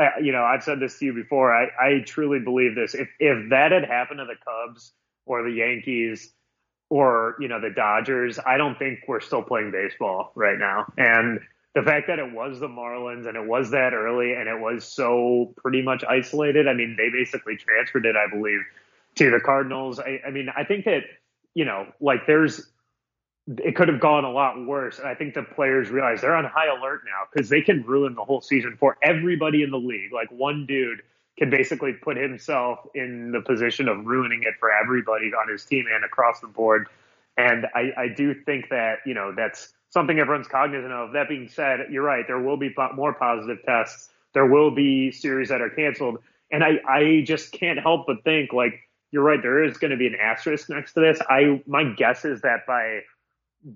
[0.00, 1.54] uh, you know, I've said this to you before.
[1.54, 2.94] I, I truly believe this.
[2.94, 4.92] If if that had happened to the Cubs
[5.26, 6.32] or the Yankees
[6.90, 11.40] or you know the Dodgers, I don't think we're still playing baseball right now, and
[11.74, 14.84] the fact that it was the Marlins and it was that early and it was
[14.84, 16.68] so pretty much isolated.
[16.68, 18.60] I mean, they basically transferred it, I believe,
[19.16, 19.98] to the Cardinals.
[19.98, 21.04] I, I mean, I think that,
[21.54, 22.70] you know, like there's,
[23.46, 24.98] it could have gone a lot worse.
[24.98, 28.14] And I think the players realize they're on high alert now because they can ruin
[28.14, 30.12] the whole season for everybody in the league.
[30.12, 31.00] Like one dude
[31.38, 35.86] can basically put himself in the position of ruining it for everybody on his team
[35.92, 36.88] and across the board.
[37.36, 41.12] And I, I do think that, you know, that's, something everyone's cognizant of.
[41.12, 42.24] That being said, you're right.
[42.26, 44.08] There will be more positive tests.
[44.32, 46.18] There will be series that are canceled.
[46.50, 49.40] And I, I just can't help but think like you're right.
[49.40, 51.20] There is going to be an asterisk next to this.
[51.28, 53.00] I my guess is that by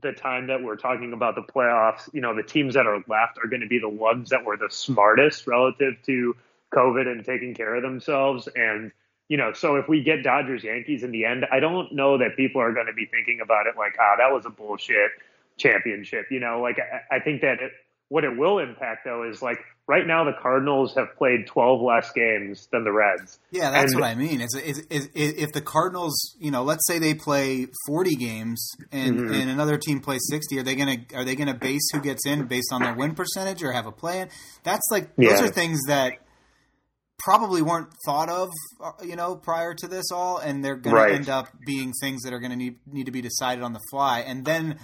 [0.00, 3.38] the time that we're talking about the playoffs, you know, the teams that are left
[3.42, 6.34] are going to be the ones that were the smartest relative to
[6.76, 8.48] COVID and taking care of themselves.
[8.54, 8.92] And
[9.28, 12.36] you know, so if we get Dodgers Yankees in the end, I don't know that
[12.36, 15.10] people are going to be thinking about it like, ah, oh, that was a bullshit
[15.58, 16.26] championship.
[16.30, 17.72] You know, like I, I think that it,
[18.08, 19.58] what it will impact though is like
[19.88, 23.38] right now the Cardinals have played 12 less games than the Reds.
[23.50, 24.40] Yeah, that's and, what I mean.
[24.40, 29.18] Is, is, is, if the Cardinals, you know, let's say they play 40 games and,
[29.18, 29.34] mm-hmm.
[29.34, 32.00] and another team plays 60, are they going to are they going to base who
[32.00, 34.28] gets in based on their win percentage or have a plan?
[34.62, 35.30] That's like yeah.
[35.30, 36.18] those are things that
[37.18, 38.50] probably weren't thought of,
[38.80, 41.08] uh, you know, prior to this all and they're going right.
[41.08, 43.72] to end up being things that are going to need need to be decided on
[43.72, 44.20] the fly.
[44.20, 44.78] And then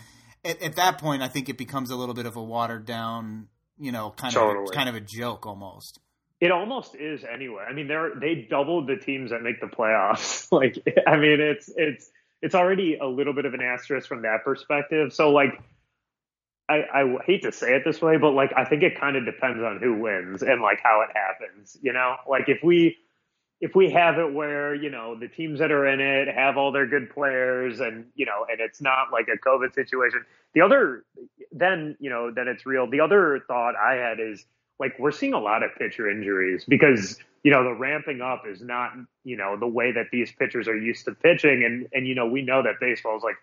[0.45, 3.49] at, at, that point, I think it becomes a little bit of a watered down,
[3.79, 4.65] you know, kind totally.
[4.65, 6.01] of a, kind of a joke almost.
[6.41, 7.65] It almost is anyway.
[7.69, 10.49] I mean, they're they doubled the teams that make the playoffs.
[10.53, 14.43] like, I mean, it's it's it's already a little bit of an asterisk from that
[14.45, 15.13] perspective.
[15.13, 15.61] So, like,
[16.69, 19.25] I, I hate to say it this way, but like, I think it kind of
[19.25, 21.77] depends on who wins and like how it happens.
[21.83, 22.97] You know, like if we
[23.63, 26.73] if we have it where you know the teams that are in it have all
[26.73, 30.25] their good players and you know and it's not like a covid situation.
[30.55, 31.05] The other
[31.53, 32.91] then you know then it's real.
[32.91, 34.45] The other thought i had is
[34.81, 38.61] like we're seeing a lot of pitcher injuries because you know the ramping up is
[38.61, 38.93] not
[39.25, 41.65] you know the way that these pitchers are used to pitching.
[41.65, 43.37] And and you know we know that baseball is like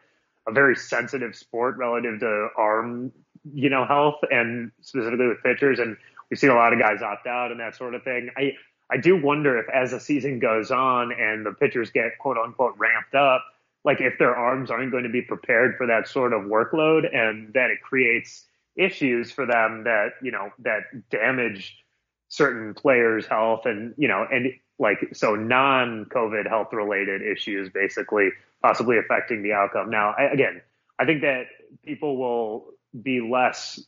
[0.48, 3.12] a very sensitive sport relative to arm
[3.54, 5.80] you know health and specifically with pitchers.
[5.80, 5.98] And
[6.30, 8.30] we've seen a lot of guys opt out and that sort of thing.
[8.38, 8.54] I
[8.92, 12.76] I do wonder if as the season goes on and the pitchers get quote unquote
[12.78, 13.44] ramped up,
[13.84, 17.54] like if their arms aren't going to be prepared for that sort of workload and
[17.54, 21.78] that it creates issues for them that, you know, that damage
[22.30, 28.30] certain players' health and, you know, and like so non COVID health related issues basically
[28.62, 29.90] possibly affecting the outcome.
[29.90, 30.62] Now, I, again,
[30.98, 31.48] I think that
[31.86, 33.80] people will be less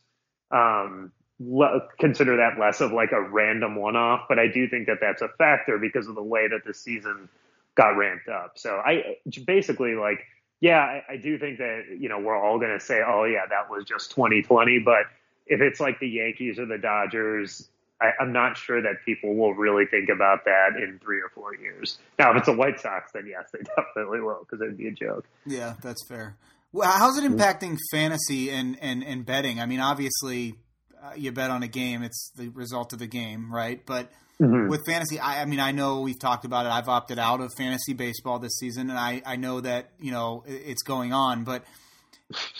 [0.50, 4.86] um, le- consider that less of like a random one off, but I do think
[4.86, 7.28] that that's a factor because of the way that the season
[7.74, 8.52] got ramped up.
[8.56, 10.24] So I basically like,
[10.60, 13.46] yeah, I, I do think that, you know, we're all going to say, oh, yeah,
[13.48, 14.78] that was just 2020.
[14.80, 15.04] But
[15.46, 17.68] if it's like the Yankees or the Dodgers,
[18.02, 21.54] I, I'm not sure that people will really think about that in three or four
[21.54, 21.98] years.
[22.18, 24.92] Now, if it's a White Sox, then yes, they definitely will because it'd be a
[24.92, 25.26] joke.
[25.46, 26.36] Yeah, that's fair.
[26.72, 29.60] Well, how's it impacting fantasy and, and, and betting?
[29.60, 30.54] I mean, obviously,
[31.02, 33.84] uh, you bet on a game, it's the result of the game, right?
[33.84, 34.10] But
[34.40, 34.68] mm-hmm.
[34.68, 36.70] with fantasy, I, I, mean, I know we've talked about it.
[36.70, 40.44] I've opted out of fantasy baseball this season, and I, I know that you know
[40.46, 41.62] it's going on, but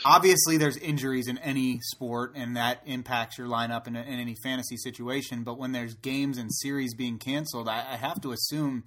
[0.04, 4.76] obviously there's injuries in any sport, and that impacts your lineup in, in any fantasy
[4.76, 5.42] situation.
[5.42, 8.85] But when there's games and series being canceled, I, I have to assume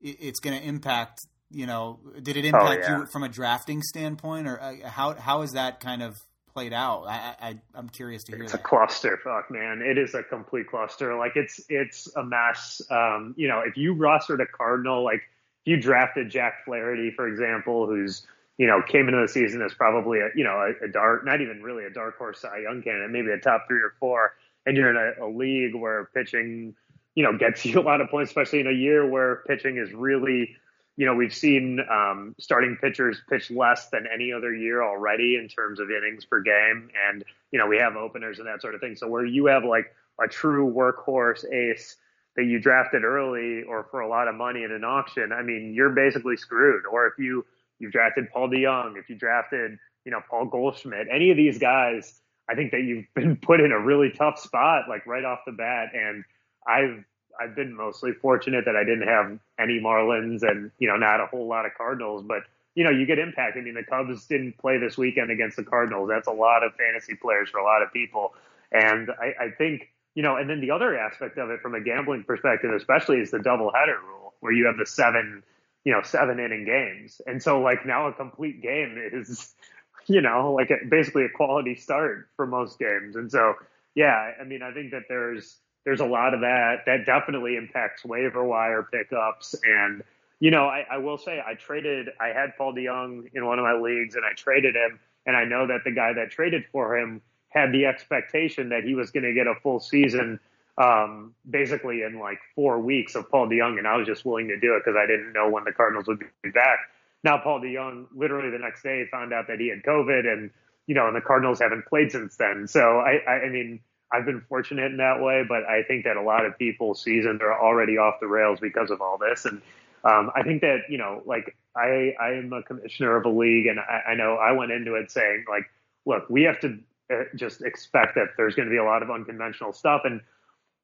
[0.00, 1.20] it, it's going to impact.
[1.50, 2.98] You know, did it oh, impact oh, yeah.
[3.00, 6.16] you from a drafting standpoint, or uh, how how is that kind of
[6.54, 7.04] played out?
[7.06, 8.44] I, I am curious to hear.
[8.44, 8.60] It's that.
[8.60, 9.82] a cluster, fuck man.
[9.82, 11.16] It is a complete cluster.
[11.16, 12.80] Like it's it's a mess.
[12.90, 15.22] Um, you know, if you rostered a Cardinal, like
[15.64, 18.26] if you drafted Jack Flaherty, for example, who's
[18.58, 21.40] you know came into the season as probably a you know a, a dark, not
[21.40, 24.34] even really a dark horse Cy Young candidate, maybe a top three or four,
[24.66, 26.74] and you're in a, a league where pitching,
[27.14, 29.92] you know, gets you a lot of points, especially in a year where pitching is
[29.92, 30.56] really
[30.96, 35.48] you know, we've seen um, starting pitchers pitch less than any other year already in
[35.48, 36.88] terms of innings per game.
[37.08, 38.94] And, you know, we have openers and that sort of thing.
[38.94, 41.96] So where you have like a true workhorse ace
[42.36, 45.74] that you drafted early or for a lot of money in an auction, I mean,
[45.74, 46.84] you're basically screwed.
[46.86, 47.44] Or if you,
[47.78, 52.20] you drafted Paul DeJong, if you drafted, you know, Paul Goldschmidt, any of these guys,
[52.48, 55.52] I think that you've been put in a really tough spot, like right off the
[55.52, 55.88] bat.
[55.94, 56.24] And
[56.66, 57.04] I've,
[57.40, 61.26] I've been mostly fortunate that I didn't have any Marlins and you know not a
[61.26, 62.42] whole lot of Cardinals, but
[62.74, 63.56] you know you get impact.
[63.56, 66.08] I mean, the Cubs didn't play this weekend against the Cardinals.
[66.08, 68.34] That's a lot of fantasy players for a lot of people,
[68.72, 70.36] and I, I think you know.
[70.36, 74.00] And then the other aspect of it, from a gambling perspective, especially, is the doubleheader
[74.06, 75.42] rule, where you have the seven,
[75.84, 79.54] you know, seven inning games, and so like now a complete game is,
[80.06, 83.54] you know, like a, basically a quality start for most games, and so
[83.94, 86.84] yeah, I mean, I think that there's there's a lot of that.
[86.86, 89.54] That definitely impacts waiver wire pickups.
[89.64, 90.02] And,
[90.40, 93.64] you know, I, I will say I traded, I had Paul DeJong in one of
[93.64, 94.98] my leagues and I traded him.
[95.26, 98.94] And I know that the guy that traded for him had the expectation that he
[98.94, 100.40] was going to get a full season
[100.78, 103.78] um, basically in like four weeks of Paul DeJong.
[103.78, 106.06] And I was just willing to do it because I didn't know when the Cardinals
[106.06, 106.78] would be back.
[107.22, 110.50] Now, Paul DeJong literally the next day found out that he had COVID and,
[110.86, 112.66] you know, and the Cardinals haven't played since then.
[112.68, 113.80] So I, I, I mean,
[114.12, 117.40] I've been fortunate in that way, but I think that a lot of people's seasons
[117.40, 119.44] are already off the rails because of all this.
[119.44, 119.60] And
[120.04, 123.66] um, I think that you know, like I I am a commissioner of a league,
[123.66, 125.64] and I, I know I went into it saying like,
[126.04, 126.78] look, we have to
[127.12, 130.20] uh, just expect that there's going to be a lot of unconventional stuff, and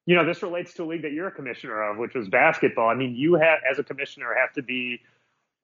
[0.06, 2.88] you know, this relates to a league that you're a commissioner of, which was basketball.
[2.88, 5.00] I mean, you have as a commissioner have to be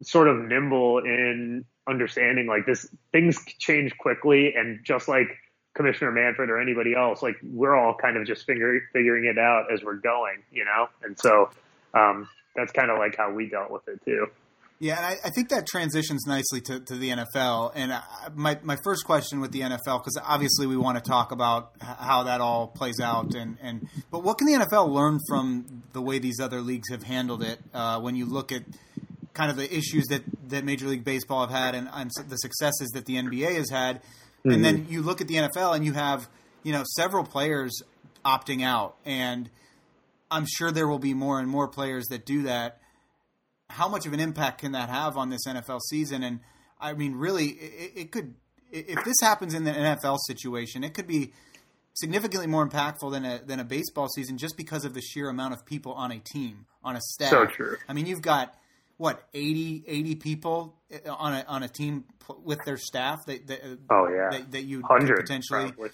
[0.03, 5.29] sort of nimble in understanding like this things change quickly and just like
[5.75, 7.22] Commissioner Manfred or anybody else.
[7.22, 10.88] Like we're all kind of just figure, figuring it out as we're going, you know.
[11.03, 11.51] And so
[11.94, 14.27] um, that's kind of like how we dealt with it too.
[14.78, 17.72] Yeah, I, I, think that transitions nicely to, to the NFL.
[17.74, 18.02] And I,
[18.34, 22.24] my my first question with the NFL, because obviously we want to talk about how
[22.24, 26.18] that all plays out, and, and but what can the NFL learn from the way
[26.18, 27.58] these other leagues have handled it?
[27.72, 28.64] Uh, when you look at
[29.32, 32.90] kind of the issues that, that Major League Baseball have had, and, and the successes
[32.94, 34.02] that the NBA has had,
[34.46, 34.54] Mm-hmm.
[34.54, 36.28] And then you look at the NFL and you have,
[36.62, 37.82] you know, several players
[38.24, 38.96] opting out.
[39.04, 39.50] And
[40.30, 42.80] I'm sure there will be more and more players that do that.
[43.68, 46.22] How much of an impact can that have on this NFL season?
[46.22, 46.40] And
[46.81, 48.35] I mean, really, it, it could,
[48.70, 51.33] if this happens in the NFL situation, it could be
[51.94, 55.55] significantly more impactful than a than a baseball season just because of the sheer amount
[55.55, 57.31] of people on a team on a staff.
[57.31, 57.76] So true.
[57.88, 58.55] I mean, you've got
[58.98, 62.05] what 80, 80 people uh, on a on a team
[62.42, 65.90] with their staff that, that oh yeah that, that you potentially probably.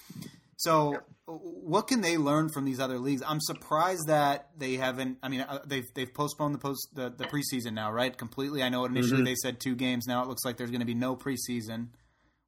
[0.57, 1.09] so yep.
[1.27, 5.41] What can they learn from these other leagues i'm surprised that they haven't i mean
[5.41, 9.19] uh, they've they've postponed the post the, the preseason now right completely i know initially
[9.19, 9.25] mm-hmm.
[9.25, 11.89] they said two games now it looks like there's going to be no preseason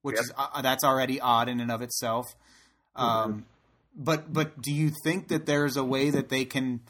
[0.03, 0.25] which yep.
[0.25, 2.27] is uh, that's already odd in and of itself
[2.97, 3.07] mm-hmm.
[3.07, 3.45] um,
[3.97, 6.81] but but do you think that there's a way that they can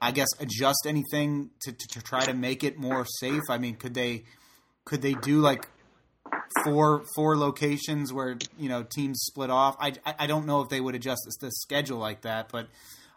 [0.00, 3.42] I guess adjust anything to, to, to, try to make it more safe?
[3.50, 4.24] I mean, could they
[4.84, 5.68] could they do like
[6.64, 9.76] four four locations where you know teams split off?
[9.80, 12.68] I I don't know if they would adjust the schedule like that, but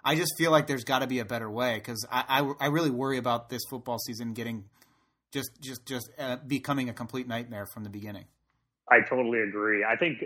[0.04, 2.68] I just feel like there's got to be a better way because I, I, I
[2.68, 4.66] really worry about this football season getting
[5.32, 8.26] just just just uh, becoming a complete nightmare from the beginning.
[8.90, 9.84] I totally agree.
[9.84, 10.24] I think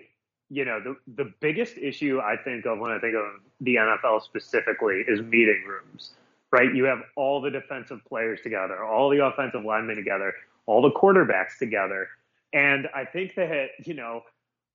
[0.50, 4.24] you know the the biggest issue I think of when I think of the NFL
[4.24, 6.12] specifically is meeting rooms
[6.52, 6.74] right?
[6.74, 10.34] You have all the defensive players together, all the offensive linemen together,
[10.66, 12.10] all the quarterbacks together.
[12.54, 14.22] And I think that, you know,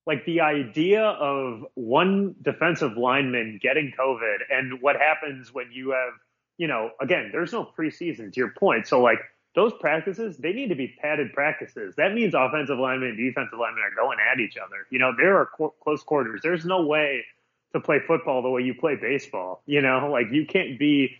[0.07, 6.14] like the idea of one defensive lineman getting COVID and what happens when you have,
[6.59, 8.87] you know, again, there's no preseason to your point.
[8.87, 9.18] So like
[9.55, 11.95] those practices, they need to be padded practices.
[11.97, 14.87] That means offensive linemen and defensive linemen are going at each other.
[14.91, 15.49] You know, there are
[15.83, 16.41] close quarters.
[16.43, 17.25] There's no way
[17.73, 19.62] to play football the way you play baseball.
[19.66, 21.16] You know, like you can't be,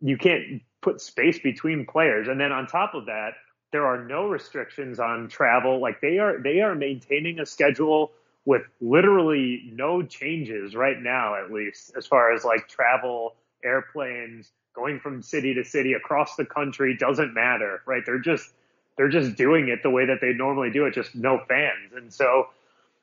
[0.00, 2.28] you can't put space between players.
[2.28, 3.32] And then on top of that,
[3.72, 5.80] there are no restrictions on travel.
[5.80, 8.12] Like they are, they are maintaining a schedule
[8.44, 15.00] with literally no changes right now, at least as far as like travel, airplanes, going
[15.00, 18.02] from city to city across the country doesn't matter, right?
[18.06, 18.48] They're just,
[18.96, 21.92] they're just doing it the way that they normally do it, just no fans.
[21.94, 22.46] And so,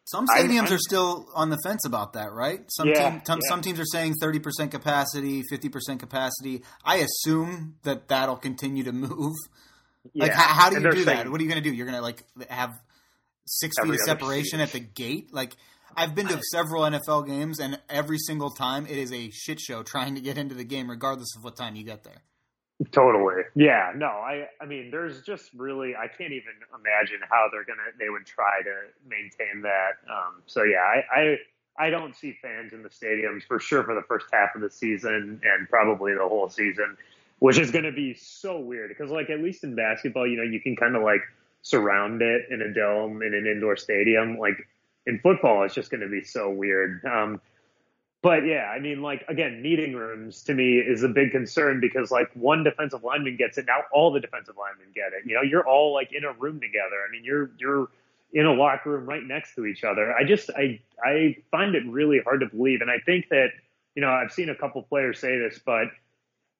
[0.05, 2.61] some stadiums I, are still on the fence about that, right?
[2.70, 3.36] Some yeah, team, yeah.
[3.49, 6.63] some teams are saying thirty percent capacity, fifty percent capacity.
[6.84, 9.34] I assume that that'll continue to move.
[10.13, 10.23] Yeah.
[10.25, 11.29] Like, how, how do you do saying, that?
[11.29, 11.75] What are you going to do?
[11.75, 12.79] You're going to like have
[13.45, 15.33] six feet of separation at the gate?
[15.33, 15.55] Like,
[15.95, 19.83] I've been to several NFL games, and every single time it is a shit show
[19.83, 22.21] trying to get into the game, regardless of what time you get there.
[22.91, 23.43] Totally.
[23.55, 23.93] Yeah.
[23.95, 24.07] No.
[24.07, 24.47] I.
[24.59, 25.95] I mean, there's just really.
[25.95, 27.95] I can't even imagine how they're gonna.
[27.97, 28.75] They would try to
[29.07, 29.91] maintain that.
[30.11, 30.79] Um, so yeah.
[30.79, 31.37] I, I.
[31.77, 34.69] I don't see fans in the stadiums for sure for the first half of the
[34.69, 36.95] season and probably the whole season,
[37.39, 40.43] which is going to be so weird because like at least in basketball, you know,
[40.43, 41.21] you can kind of like
[41.61, 44.38] surround it in a dome in an indoor stadium.
[44.38, 44.67] Like
[45.05, 47.03] in football, it's just going to be so weird.
[47.05, 47.41] Um,
[48.21, 52.09] but yeah, I mean, like again, meeting rooms to me is a big concern because
[52.09, 55.27] like one defensive lineman gets it, now all the defensive linemen get it.
[55.27, 57.05] You know, you're all like in a room together.
[57.07, 57.89] I mean, you're you're
[58.33, 60.11] in a locker room right next to each other.
[60.11, 63.49] I just I I find it really hard to believe, and I think that
[63.93, 65.89] you know I've seen a couple players say this, but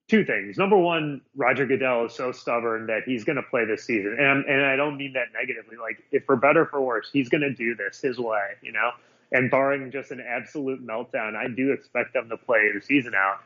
[0.08, 0.58] two things.
[0.58, 4.45] Number one, Roger Goodell is so stubborn that he's going to play this season, and
[4.45, 5.78] and I don't mean that negatively.
[5.78, 8.51] Like if for better for worse, he's going to do this his way.
[8.62, 8.91] You know.
[9.32, 13.39] And barring just an absolute meltdown, I do expect them to play the season out.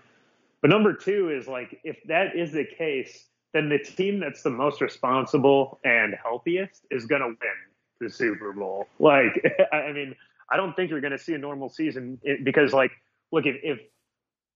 [0.62, 4.50] But number two is like, if that is the case, then the team that's the
[4.50, 7.38] most responsible and healthiest is going to win
[8.02, 8.88] the Super Bowl.
[9.00, 9.44] Like,
[9.74, 10.16] I mean,
[10.52, 12.92] I don't think you're going to see a normal season eh, because, like,
[13.32, 13.80] look, if, if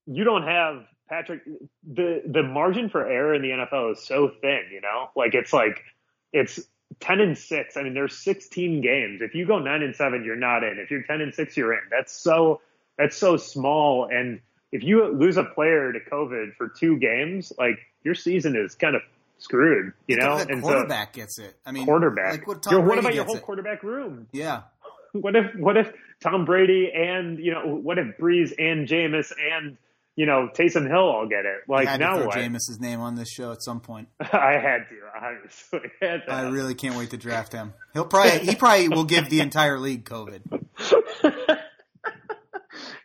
[0.05, 1.41] you don't have Patrick,
[1.85, 4.61] the the margin for error in the NFL is so thin.
[4.71, 5.83] You know, like it's like
[6.31, 6.59] it's
[6.99, 9.21] 10 and 6 i mean there's 16 games.
[9.21, 10.77] If you go 9 and 7 you're not in.
[10.79, 11.81] If you're 10 and 6 you're in.
[11.91, 12.61] That's so
[12.97, 14.07] that's so small.
[14.11, 14.39] And
[14.71, 18.95] if you lose a player to covid for two games like your season is kind
[18.95, 19.01] of
[19.37, 20.37] screwed you know?
[20.37, 20.69] and so.
[20.69, 21.55] quarterback so, gets it.
[21.65, 22.31] I mean quarterback.
[22.31, 23.43] like what, what about your whole it?
[23.43, 24.27] quarterback room.
[24.31, 24.61] Yeah.
[25.15, 29.77] What if what if tom brady and you know what if brees and Jameis and
[30.15, 31.61] you know, Taysom Hill I'll get it.
[31.67, 32.35] Like had now to what?
[32.35, 34.09] Jameis's name on this show at some point.
[34.19, 34.99] I had to.
[35.21, 36.31] Obviously, had to.
[36.31, 37.73] I really can't wait to draft him.
[37.93, 40.41] He'll probably he probably will give the entire league COVID.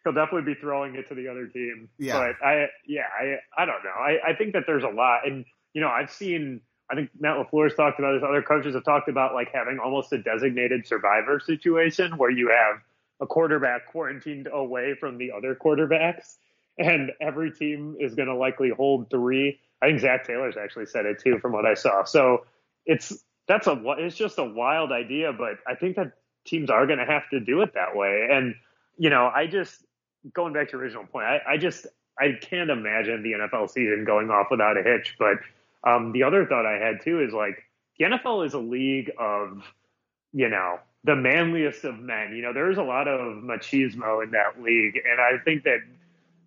[0.04, 1.88] He'll definitely be throwing it to the other team.
[1.98, 2.18] Yeah.
[2.18, 3.90] But I yeah I I don't know.
[3.90, 6.60] I I think that there's a lot, and you know I've seen.
[6.90, 8.22] I think Matt LaFleur's talked about this.
[8.26, 12.80] Other coaches have talked about like having almost a designated survivor situation where you have
[13.20, 16.36] a quarterback quarantined away from the other quarterbacks
[16.78, 19.58] and every team is going to likely hold three.
[19.82, 22.04] I think Zac Taylor's actually said it too, from what I saw.
[22.04, 22.44] So
[22.86, 26.12] it's that's a it's just a wild idea, but I think that
[26.46, 28.28] teams are going to have to do it that way.
[28.30, 28.54] And
[28.96, 29.84] you know, I just
[30.32, 31.86] going back to your original point, I, I just
[32.18, 35.16] I can't imagine the NFL season going off without a hitch.
[35.18, 35.38] But
[35.84, 37.62] um, the other thought I had too is like
[37.98, 39.62] the NFL is a league of
[40.32, 42.34] you know the manliest of men.
[42.34, 45.78] You know, there's a lot of machismo in that league, and I think that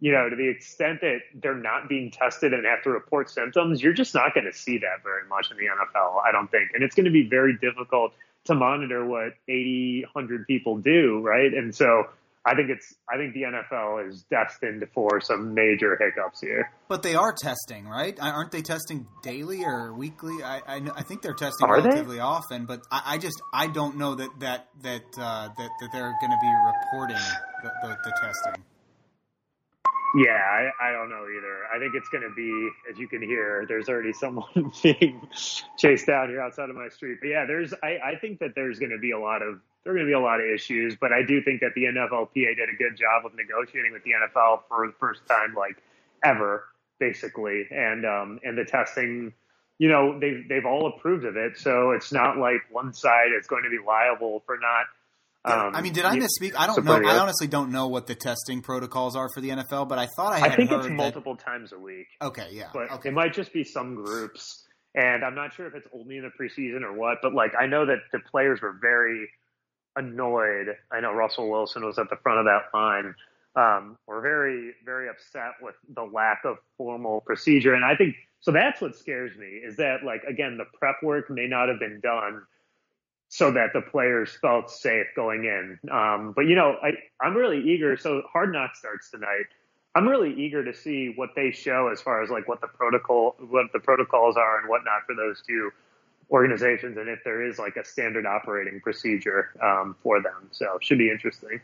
[0.02, 3.82] you know, to the extent that they're not being tested and have to report symptoms,
[3.82, 6.72] you're just not going to see that very much in the NFL, I don't think.
[6.74, 8.12] And it's going to be very difficult
[8.46, 11.54] to monitor what 80, 100 people do, right?
[11.54, 12.08] And so
[12.44, 16.72] I think it's I think the NFL is destined for some major hiccups here.
[16.88, 18.18] But they are testing, right?
[18.20, 20.42] Aren't they testing daily or weekly?
[20.44, 22.22] I I, I think they're testing are relatively they?
[22.22, 26.16] often, but I, I, just I don't know that that that uh, that, that they're
[26.20, 27.24] going to be reporting
[27.62, 28.64] the, the, the testing.
[30.14, 31.68] Yeah, I, I don't know either.
[31.74, 35.28] I think it's going to be, as you can hear, there's already someone being
[35.78, 37.20] chased down here outside of my street.
[37.22, 39.94] But yeah, there's, I, I think that there's going to be a lot of, there
[39.94, 42.58] are going to be a lot of issues, but I do think that the NFLPA
[42.58, 45.82] did a good job of negotiating with the NFL for the first time, like
[46.24, 46.66] ever,
[47.00, 47.68] basically.
[47.72, 49.32] And, um, and the testing,
[49.80, 51.58] you know, they've, they've all approved of it.
[51.58, 54.88] So it's not like one side is going to be liable for not
[55.44, 56.54] um, I mean, did I misspeak?
[56.56, 56.94] I don't know.
[56.94, 60.34] I honestly don't know what the testing protocols are for the NFL, but I thought
[60.34, 61.44] I had I think it's multiple that...
[61.44, 62.08] times a week.
[62.22, 62.70] Okay, yeah.
[62.74, 63.10] But okay.
[63.10, 64.68] it might just be some groups.
[64.94, 67.66] And I'm not sure if it's only in the preseason or what, but like I
[67.66, 69.30] know that the players were very
[69.96, 70.76] annoyed.
[70.92, 73.16] I know Russell Wilson was at the front of that line.
[73.54, 77.74] Um, were very, very upset with the lack of formal procedure.
[77.74, 81.30] And I think so that's what scares me is that like again, the prep work
[81.30, 82.44] may not have been done
[83.32, 85.80] so that the players felt safe going in.
[85.90, 86.90] Um, but you know, I,
[87.26, 87.96] I'm really eager.
[87.96, 89.46] So Hard Knock starts tonight.
[89.96, 93.38] I'm really eager to see what they show as far as like what the protocol,
[93.40, 95.72] what the protocols are and whatnot for those two
[96.30, 100.50] organizations, and if there is like a standard operating procedure um, for them.
[100.52, 101.62] So should be interesting.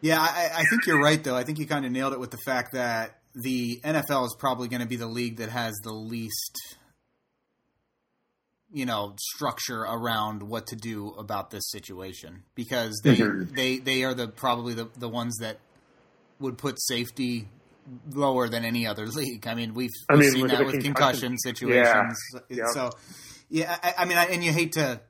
[0.00, 1.36] Yeah, I, I think you're right though.
[1.36, 4.68] I think you kind of nailed it with the fact that the NFL is probably
[4.68, 6.76] going to be the league that has the least
[8.72, 13.54] you know structure around what to do about this situation because they mm-hmm.
[13.54, 15.58] they they are the probably the the ones that
[16.38, 17.48] would put safety
[18.12, 19.46] lower than any other league.
[19.46, 22.18] I mean, we've, I mean, seen that with concussion, concussion situations.
[22.48, 22.64] Yeah.
[22.72, 22.90] So,
[23.48, 25.00] yeah, I, I mean, I, and you hate to,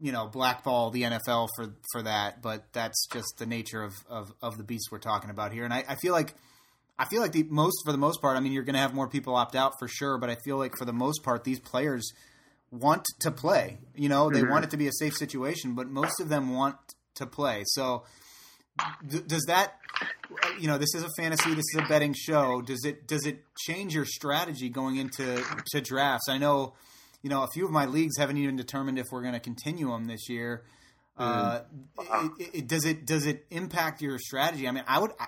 [0.00, 4.32] you know, blackball the NFL for for that, but that's just the nature of of,
[4.40, 5.64] of the beast we're talking about here.
[5.64, 6.34] And I, I feel like.
[6.98, 8.94] I feel like the most, for the most part, I mean, you're going to have
[8.94, 11.58] more people opt out for sure, but I feel like for the most part, these
[11.58, 12.12] players
[12.72, 13.78] want to play.
[13.94, 14.50] You know, they mm-hmm.
[14.50, 16.76] want it to be a safe situation, but most of them want
[17.16, 17.62] to play.
[17.66, 18.04] So,
[19.08, 19.74] th- does that,
[20.58, 22.62] you know, this is a fantasy, this is a betting show.
[22.62, 26.28] Does it does it change your strategy going into to drafts?
[26.28, 26.74] I know,
[27.22, 29.90] you know, a few of my leagues haven't even determined if we're going to continue
[29.90, 30.64] them this year.
[31.16, 31.60] Uh,
[31.98, 32.30] mm.
[32.38, 34.66] it, it, does it does it impact your strategy?
[34.66, 35.26] I mean, I would I,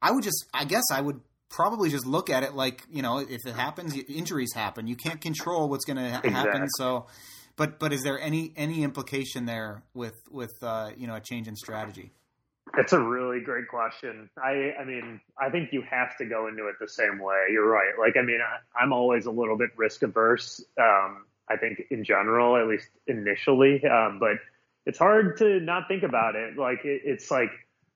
[0.00, 1.20] I would just I guess I would
[1.54, 4.86] probably just look at it like you know if it happens injuries happen.
[4.86, 6.30] You can't control what's going to ha- exactly.
[6.30, 7.06] happen so
[7.56, 11.48] but but is there any any implication there with with uh, you know a change
[11.48, 12.10] in strategy?
[12.76, 14.28] It's a really great question.
[14.36, 17.46] I i mean i think you have to go into it the same way.
[17.50, 17.92] You're right.
[17.98, 22.04] Like i mean I, am always a little bit risk averse um, i think in
[22.04, 24.38] general at least initially um, but
[24.86, 26.58] it's hard to not think about it.
[26.58, 27.50] Like it, it's like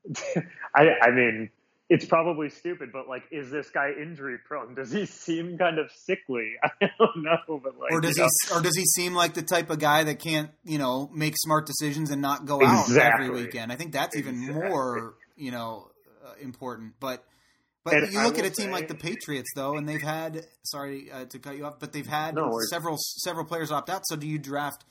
[0.74, 1.50] I, I mean
[1.90, 4.74] it's probably stupid, but like, is this guy injury prone?
[4.74, 6.54] Does he seem kind of sickly?
[6.62, 8.56] I don't know, but like, or does he, know.
[8.56, 11.66] or does he seem like the type of guy that can't, you know, make smart
[11.66, 13.00] decisions and not go exactly.
[13.00, 13.72] out every weekend?
[13.72, 14.68] I think that's even exactly.
[14.68, 15.90] more, you know,
[16.26, 16.94] uh, important.
[17.00, 17.24] But,
[17.84, 20.46] but and you look at a team say, like the Patriots, though, and they've had,
[20.64, 24.02] sorry uh, to cut you off, but they've had no, several several players opt out.
[24.06, 24.84] So do you draft?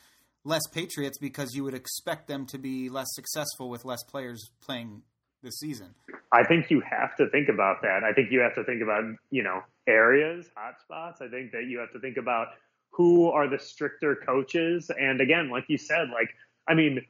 [0.44, 5.02] less Patriots because you would expect them to be less successful with less players playing
[5.44, 5.94] this season.
[6.32, 8.04] I think you have to think about that.
[8.04, 11.22] I think you have to think about, you know, areas, hotspots.
[11.22, 12.48] I think that you have to think about
[12.92, 14.92] who are the stricter coaches.
[15.00, 16.30] And again, like you said, like,
[16.68, 17.02] I mean,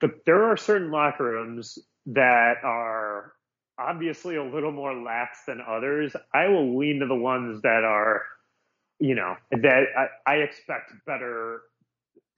[0.00, 3.32] the, there are certain locker rooms that are
[3.78, 6.14] obviously a little more lax than others.
[6.34, 8.22] I will lean to the ones that are,
[8.98, 11.62] you know, that I, I expect better.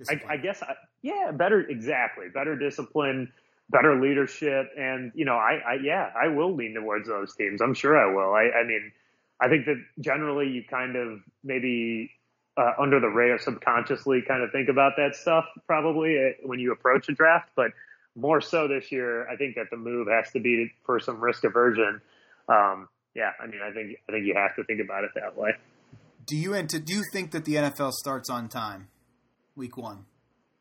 [0.08, 3.32] I, I, guess, I, yeah, better, exactly, better discipline
[3.70, 4.70] better leadership.
[4.76, 7.60] And, you know, I, I, yeah, I will lean towards those teams.
[7.60, 8.34] I'm sure I will.
[8.34, 8.92] I, I mean,
[9.40, 12.10] I think that generally you kind of maybe
[12.56, 16.72] uh, under the radar subconsciously kind of think about that stuff probably uh, when you
[16.72, 17.70] approach a draft, but
[18.16, 21.44] more so this year, I think that the move has to be for some risk
[21.44, 22.00] aversion.
[22.48, 25.36] Um, yeah, I mean, I think I think you have to think about it that
[25.36, 25.50] way.
[26.26, 28.88] Do you and do you think that the NFL starts on time,
[29.56, 30.06] week one?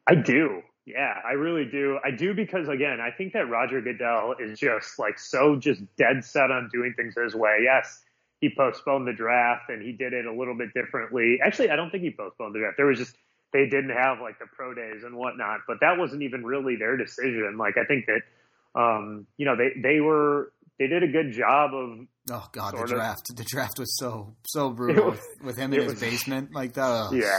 [0.08, 0.62] I do.
[0.88, 2.00] Yeah, I really do.
[2.02, 6.24] I do because again, I think that Roger Goodell is just like so just dead
[6.24, 7.58] set on doing things his way.
[7.62, 8.06] Yes,
[8.40, 11.40] he postponed the draft and he did it a little bit differently.
[11.46, 12.78] Actually, I don't think he postponed the draft.
[12.78, 13.18] There was just
[13.52, 16.96] they didn't have like the pro days and whatnot, but that wasn't even really their
[16.96, 17.58] decision.
[17.58, 18.22] Like I think that
[18.80, 22.86] um, you know, they they were they did a good job of Oh god, the
[22.86, 23.30] draft.
[23.30, 26.54] Of, the draft was so so brutal was, with, with, him in his was, basement
[26.54, 27.10] like that.
[27.12, 27.38] Yeah,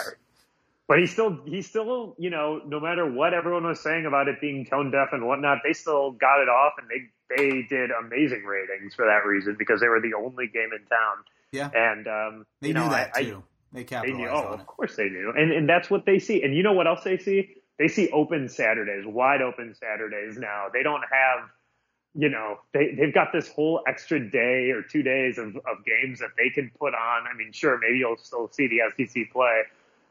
[0.88, 4.40] but he still he still you know no matter what everyone was saying about it
[4.40, 8.44] being tone deaf and whatnot they still got it off and they they did amazing
[8.44, 11.16] ratings for that reason because they were the only game in town.
[11.52, 11.70] Yeah.
[11.74, 13.42] And um they knew know, that I, too.
[13.72, 15.32] They capitalized they knew, oh of course they knew.
[15.36, 16.42] And and that's what they see.
[16.42, 17.54] And you know what else they see?
[17.78, 20.66] They see open saturdays wide open saturdays now.
[20.72, 21.50] They don't have
[22.14, 26.20] you know they, they've got this whole extra day or two days of, of games
[26.20, 27.26] that they can put on.
[27.26, 29.62] I mean sure maybe you'll still see the sec play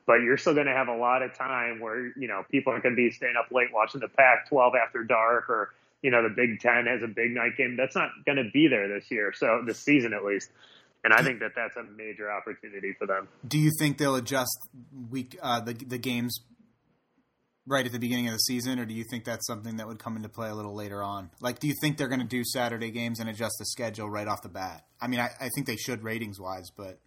[0.08, 2.80] but you're still going to have a lot of time where you know people are
[2.80, 6.34] going to be staying up late watching the Pac-12 after dark, or you know the
[6.34, 7.76] Big Ten has a big night game.
[7.78, 10.49] That's not going to be there this year, so this season at least.
[11.03, 13.28] And I think that that's a major opportunity for them.
[13.47, 14.58] Do you think they'll adjust
[15.12, 16.39] week uh, the the games
[17.68, 19.99] right at the beginning of the season, or do you think that's something that would
[19.99, 21.30] come into play a little later on?
[21.41, 24.28] Like, do you think they're going to do Saturday games and adjust the schedule right
[24.28, 24.86] off the bat?
[25.01, 26.99] I mean, I, I think they should ratings wise, but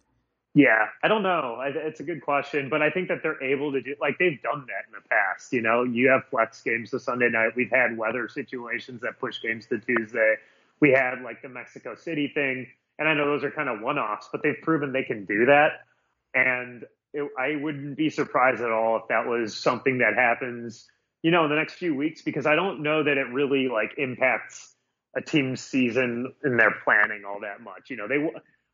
[0.53, 1.61] yeah, I don't know.
[1.63, 4.65] It's a good question, but I think that they're able to do like they've done
[4.67, 5.53] that in the past.
[5.53, 7.51] You know, you have flex games to Sunday night.
[7.55, 10.35] We've had weather situations that push games to Tuesday.
[10.79, 12.67] We had like the Mexico City thing,
[12.99, 15.85] and I know those are kind of one-offs, but they've proven they can do that.
[16.33, 20.87] And it, I wouldn't be surprised at all if that was something that happens
[21.21, 23.93] you know, in the next few weeks because I don't know that it really like
[23.97, 24.75] impacts
[25.15, 27.89] a team's season and their planning all that much.
[27.89, 28.17] You know, they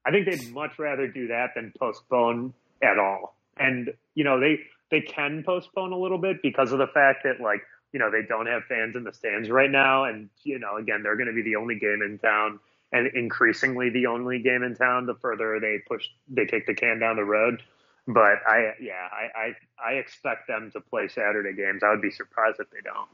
[0.07, 3.35] I think they'd much rather do that than postpone at all.
[3.57, 7.41] And you know, they they can postpone a little bit because of the fact that
[7.41, 10.77] like you know they don't have fans in the stands right now, and you know
[10.77, 12.59] again they're going to be the only game in town,
[12.91, 15.07] and increasingly the only game in town.
[15.07, 17.61] The further they push, they kick the can down the road.
[18.07, 21.81] But I, yeah, I, I, I expect them to play Saturday games.
[21.83, 23.09] I would be surprised if they don't.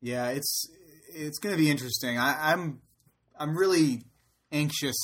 [0.00, 0.68] Yeah, it's
[1.08, 2.18] it's going to be interesting.
[2.18, 2.80] I, I'm
[3.38, 4.02] I'm really
[4.50, 4.96] anxious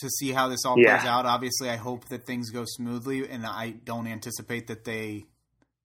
[0.00, 0.98] to see how this all yeah.
[0.98, 1.26] plays out.
[1.26, 5.24] Obviously, I hope that things go smoothly, and I don't anticipate that they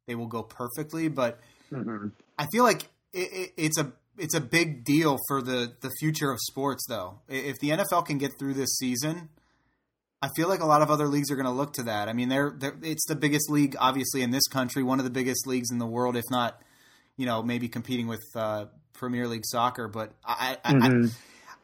[0.07, 1.07] they will go perfectly.
[1.07, 1.39] But
[1.71, 2.07] mm-hmm.
[2.37, 2.83] I feel like
[3.13, 7.19] it, it, it's a it's a big deal for the the future of sports, though.
[7.27, 9.29] If the NFL can get through this season,
[10.23, 12.07] I feel like a lot of other leagues are going to look to that.
[12.07, 15.11] I mean, they're, they're, it's the biggest league, obviously, in this country, one of the
[15.11, 16.61] biggest leagues in the world, if not,
[17.17, 19.89] you know, maybe competing with uh, Premier League soccer.
[19.89, 21.05] But I, I, mm-hmm.
[21.07, 21.09] I,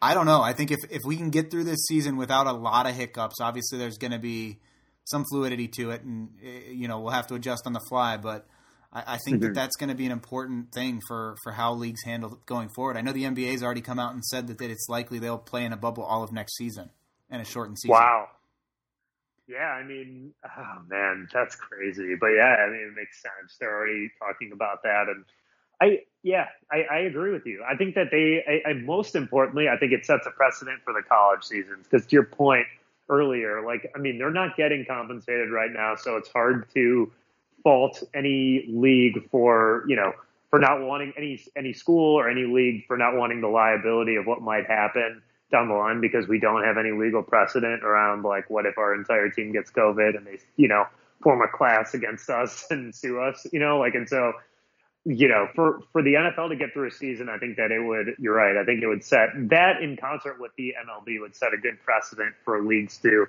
[0.01, 0.41] I, don't know.
[0.41, 3.41] I think if if we can get through this season without a lot of hiccups,
[3.41, 4.59] obviously there's going to be
[5.05, 8.17] some fluidity to it, and eh, you know we'll have to adjust on the fly.
[8.17, 8.47] But
[8.91, 9.45] I, I think mm-hmm.
[9.45, 12.97] that that's going to be an important thing for for how leagues handle going forward.
[12.97, 15.65] I know the NBA's already come out and said that, that it's likely they'll play
[15.65, 16.89] in a bubble all of next season
[17.29, 17.93] and a shortened season.
[17.93, 18.27] Wow.
[19.47, 22.13] Yeah, I mean, oh man, that's crazy.
[22.19, 23.57] But yeah, I mean, it makes sense.
[23.59, 25.25] They're already talking about that, and
[25.81, 27.63] I, yeah, I, I agree with you.
[27.69, 30.93] I think that they, I, I, most importantly, I think it sets a precedent for
[30.93, 31.87] the college seasons.
[31.89, 32.65] Because to your point
[33.09, 37.11] earlier, like, I mean, they're not getting compensated right now, so it's hard to
[37.63, 40.13] fault any league for, you know,
[40.49, 44.25] for not wanting any any school or any league for not wanting the liability of
[44.25, 45.21] what might happen
[45.51, 48.93] down the line because we don't have any legal precedent around like what if our
[48.93, 50.85] entire team gets COVID and they you know
[51.21, 54.33] form a class against us and sue us you know like and so
[55.09, 57.79] you know for for the NFL to get through a season I think that it
[57.79, 61.35] would you're right I think it would set that in concert with the MLB would
[61.35, 63.27] set a good precedent for leagues to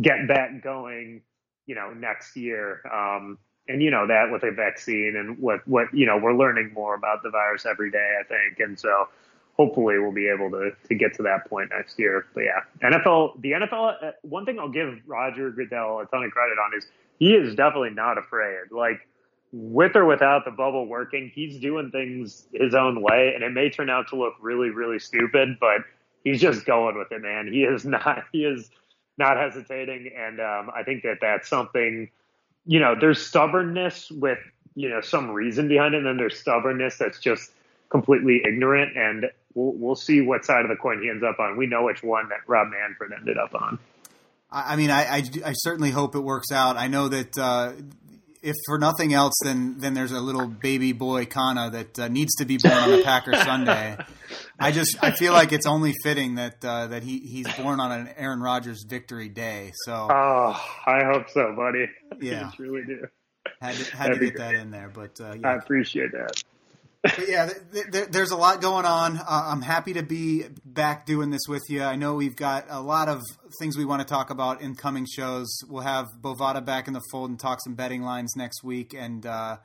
[0.00, 1.22] get back going
[1.66, 5.86] you know next year um and you know that with a vaccine and what what
[5.94, 9.08] you know we're learning more about the virus every day I think and so
[9.56, 12.26] hopefully we'll be able to to get to that point next year.
[12.34, 14.02] But yeah, NFL, the NFL.
[14.02, 16.86] Uh, one thing I'll give Roger Goodell a ton of credit on is
[17.18, 18.70] he is definitely not afraid.
[18.70, 19.06] Like
[19.52, 23.70] with or without the bubble working, he's doing things his own way, and it may
[23.70, 25.82] turn out to look really, really stupid, but
[26.24, 27.48] he's just going with it, man.
[27.52, 28.24] He is not.
[28.32, 28.70] He is
[29.18, 32.10] not hesitating, and um, I think that that's something.
[32.64, 34.38] You know, there's stubbornness with
[34.74, 37.50] you know some reason behind it, and then there's stubbornness that's just
[37.90, 41.56] completely ignorant and we'll we'll see what side of the coin he ends up on.
[41.56, 43.78] We know which one that Rob Manfred ended up on.
[44.50, 46.76] I mean, I, I, I certainly hope it works out.
[46.76, 47.72] I know that uh,
[48.42, 52.34] if for nothing else, then then there's a little baby boy Khanna that uh, needs
[52.36, 53.96] to be born on a Packer Sunday.
[54.58, 57.92] I just I feel like it's only fitting that uh, that he he's born on
[57.92, 59.72] an Aaron Rodgers victory day.
[59.84, 61.86] So oh, I hope so, buddy.
[62.20, 63.06] Yeah, I really do.
[63.62, 65.48] Had to, had to get that in there, but uh, yeah.
[65.48, 66.42] I appreciate that
[67.02, 69.18] but yeah, th- th- there's a lot going on.
[69.18, 71.82] Uh, I'm happy to be back doing this with you.
[71.82, 73.20] I know we've got a lot of
[73.58, 75.48] things we want to talk about in coming shows.
[75.68, 79.26] We'll have Bovada back in the fold and talk some betting lines next week, and
[79.26, 79.56] uh,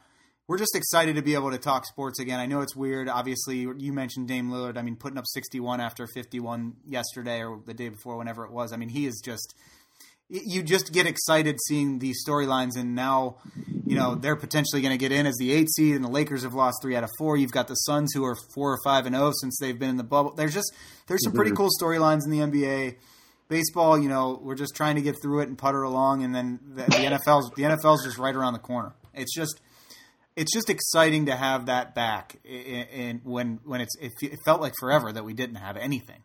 [0.47, 2.39] we're just excited to be able to talk sports again.
[2.39, 3.07] I know it's weird.
[3.07, 4.77] Obviously, you mentioned Dame Lillard.
[4.77, 8.73] I mean, putting up 61 after 51 yesterday or the day before, whenever it was.
[8.73, 9.55] I mean, he is just
[10.29, 13.37] you just get excited seeing these storylines, and now
[13.85, 16.43] you know they're potentially going to get in as the eight seed, and the Lakers
[16.43, 17.37] have lost three out of four.
[17.37, 19.97] You've got the Suns who are four or five and oh since they've been in
[19.97, 20.33] the bubble.
[20.33, 20.73] There's just
[21.07, 21.57] there's some pretty mm-hmm.
[21.57, 22.97] cool storylines in the NBA.
[23.49, 26.59] Baseball, you know, we're just trying to get through it and putter along, and then
[26.75, 28.93] the, the NFL's the NFL's just right around the corner.
[29.13, 29.61] It's just
[30.35, 32.37] it's just exciting to have that back.
[32.45, 34.11] And when when it's it,
[34.43, 36.23] felt like forever that we didn't have anything.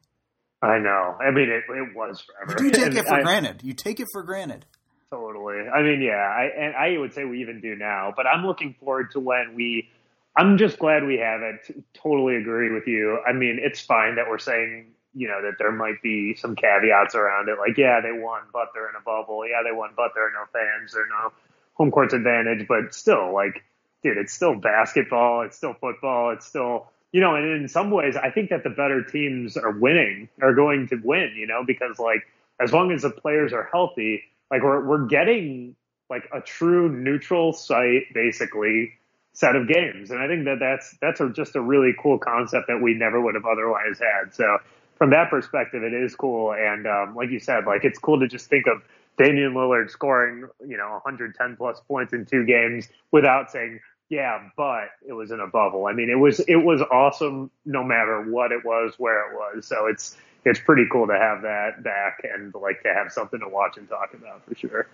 [0.62, 1.16] I know.
[1.20, 2.62] I mean, it, it was forever.
[2.62, 3.62] You do take and it for I, granted.
[3.64, 4.64] You take it for granted.
[5.10, 5.68] Totally.
[5.68, 6.12] I mean, yeah.
[6.12, 8.14] I and I would say we even do now.
[8.16, 9.88] But I'm looking forward to when we.
[10.34, 11.84] I'm just glad we have it.
[11.92, 13.18] Totally agree with you.
[13.26, 17.14] I mean, it's fine that we're saying you know that there might be some caveats
[17.14, 17.58] around it.
[17.58, 19.44] Like, yeah, they won, but they're in a bubble.
[19.46, 20.92] Yeah, they won, but there are no fans.
[20.92, 21.32] There are no
[21.74, 22.66] home court's advantage.
[22.68, 23.64] But still, like,
[24.02, 25.42] dude, it's still basketball.
[25.42, 26.30] It's still football.
[26.30, 29.70] It's still you know, and in some ways, I think that the better teams are
[29.70, 32.26] winning, are going to win, you know, because like
[32.60, 35.76] as long as the players are healthy, like we're we're getting
[36.10, 38.92] like a true neutral site basically
[39.34, 42.66] set of games, and I think that that's that's a, just a really cool concept
[42.68, 44.34] that we never would have otherwise had.
[44.34, 44.58] So
[44.96, 48.28] from that perspective, it is cool, and um, like you said, like it's cool to
[48.28, 48.82] just think of
[49.18, 53.80] Damian Lillard scoring, you know, 110 plus points in two games without saying
[54.12, 55.86] Yeah, but it was in a bubble.
[55.86, 59.66] I mean, it was it was awesome no matter what it was, where it was.
[59.66, 63.48] So it's it's pretty cool to have that back and like to have something to
[63.48, 64.86] watch and talk about for sure.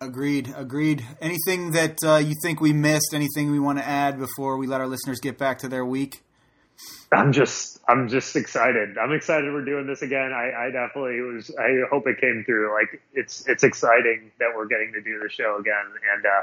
[0.00, 0.54] Agreed.
[0.56, 1.04] Agreed.
[1.20, 3.12] Anything that uh, you think we missed?
[3.12, 6.22] Anything we want to add before we let our listeners get back to their week?
[7.12, 8.96] I'm just, I'm just excited.
[8.96, 10.32] I'm excited we're doing this again.
[10.32, 11.50] I, I definitely was.
[11.58, 12.72] I hope it came through.
[12.72, 16.42] Like it's, it's exciting that we're getting to do the show again, and uh,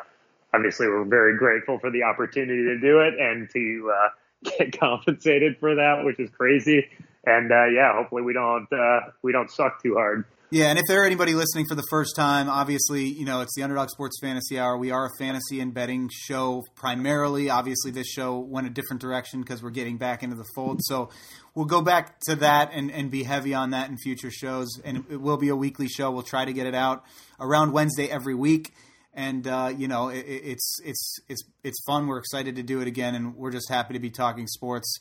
[0.54, 4.10] obviously we're very grateful for the opportunity to do it and to uh,
[4.58, 6.88] get compensated for that, which is crazy.
[7.26, 10.26] And uh, yeah, hopefully we don't, uh, we don't suck too hard.
[10.54, 13.56] Yeah, and if there are anybody listening for the first time, obviously, you know, it's
[13.56, 14.78] the Underdog Sports Fantasy Hour.
[14.78, 17.49] We are a fantasy and betting show primarily.
[17.49, 20.82] Obviously, this show went a different direction because we're getting back into the fold.
[20.84, 21.10] So
[21.56, 24.80] we'll go back to that and, and be heavy on that in future shows.
[24.86, 26.12] And it will be a weekly show.
[26.12, 27.04] We'll try to get it out
[27.39, 28.74] around Wednesday every week.
[29.14, 32.07] And uh, you know, it, it's it's it's it's fun.
[32.07, 34.97] We're excited to do it again, and we're just happy to be talking sports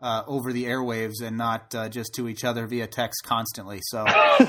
[0.00, 3.80] uh, over the airwaves and not uh, just to each other via text constantly.
[3.82, 4.04] So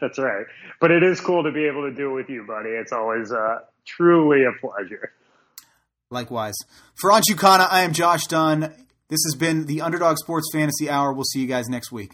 [0.00, 0.46] that's right.
[0.80, 2.70] But it is cool to be able to do it with you, buddy.
[2.70, 5.12] It's always uh, truly a pleasure.
[6.10, 6.54] Likewise.
[6.94, 8.60] For Anshu Khanna, I am Josh Dunn.
[9.08, 11.12] This has been the Underdog Sports Fantasy Hour.
[11.12, 12.12] We'll see you guys next week.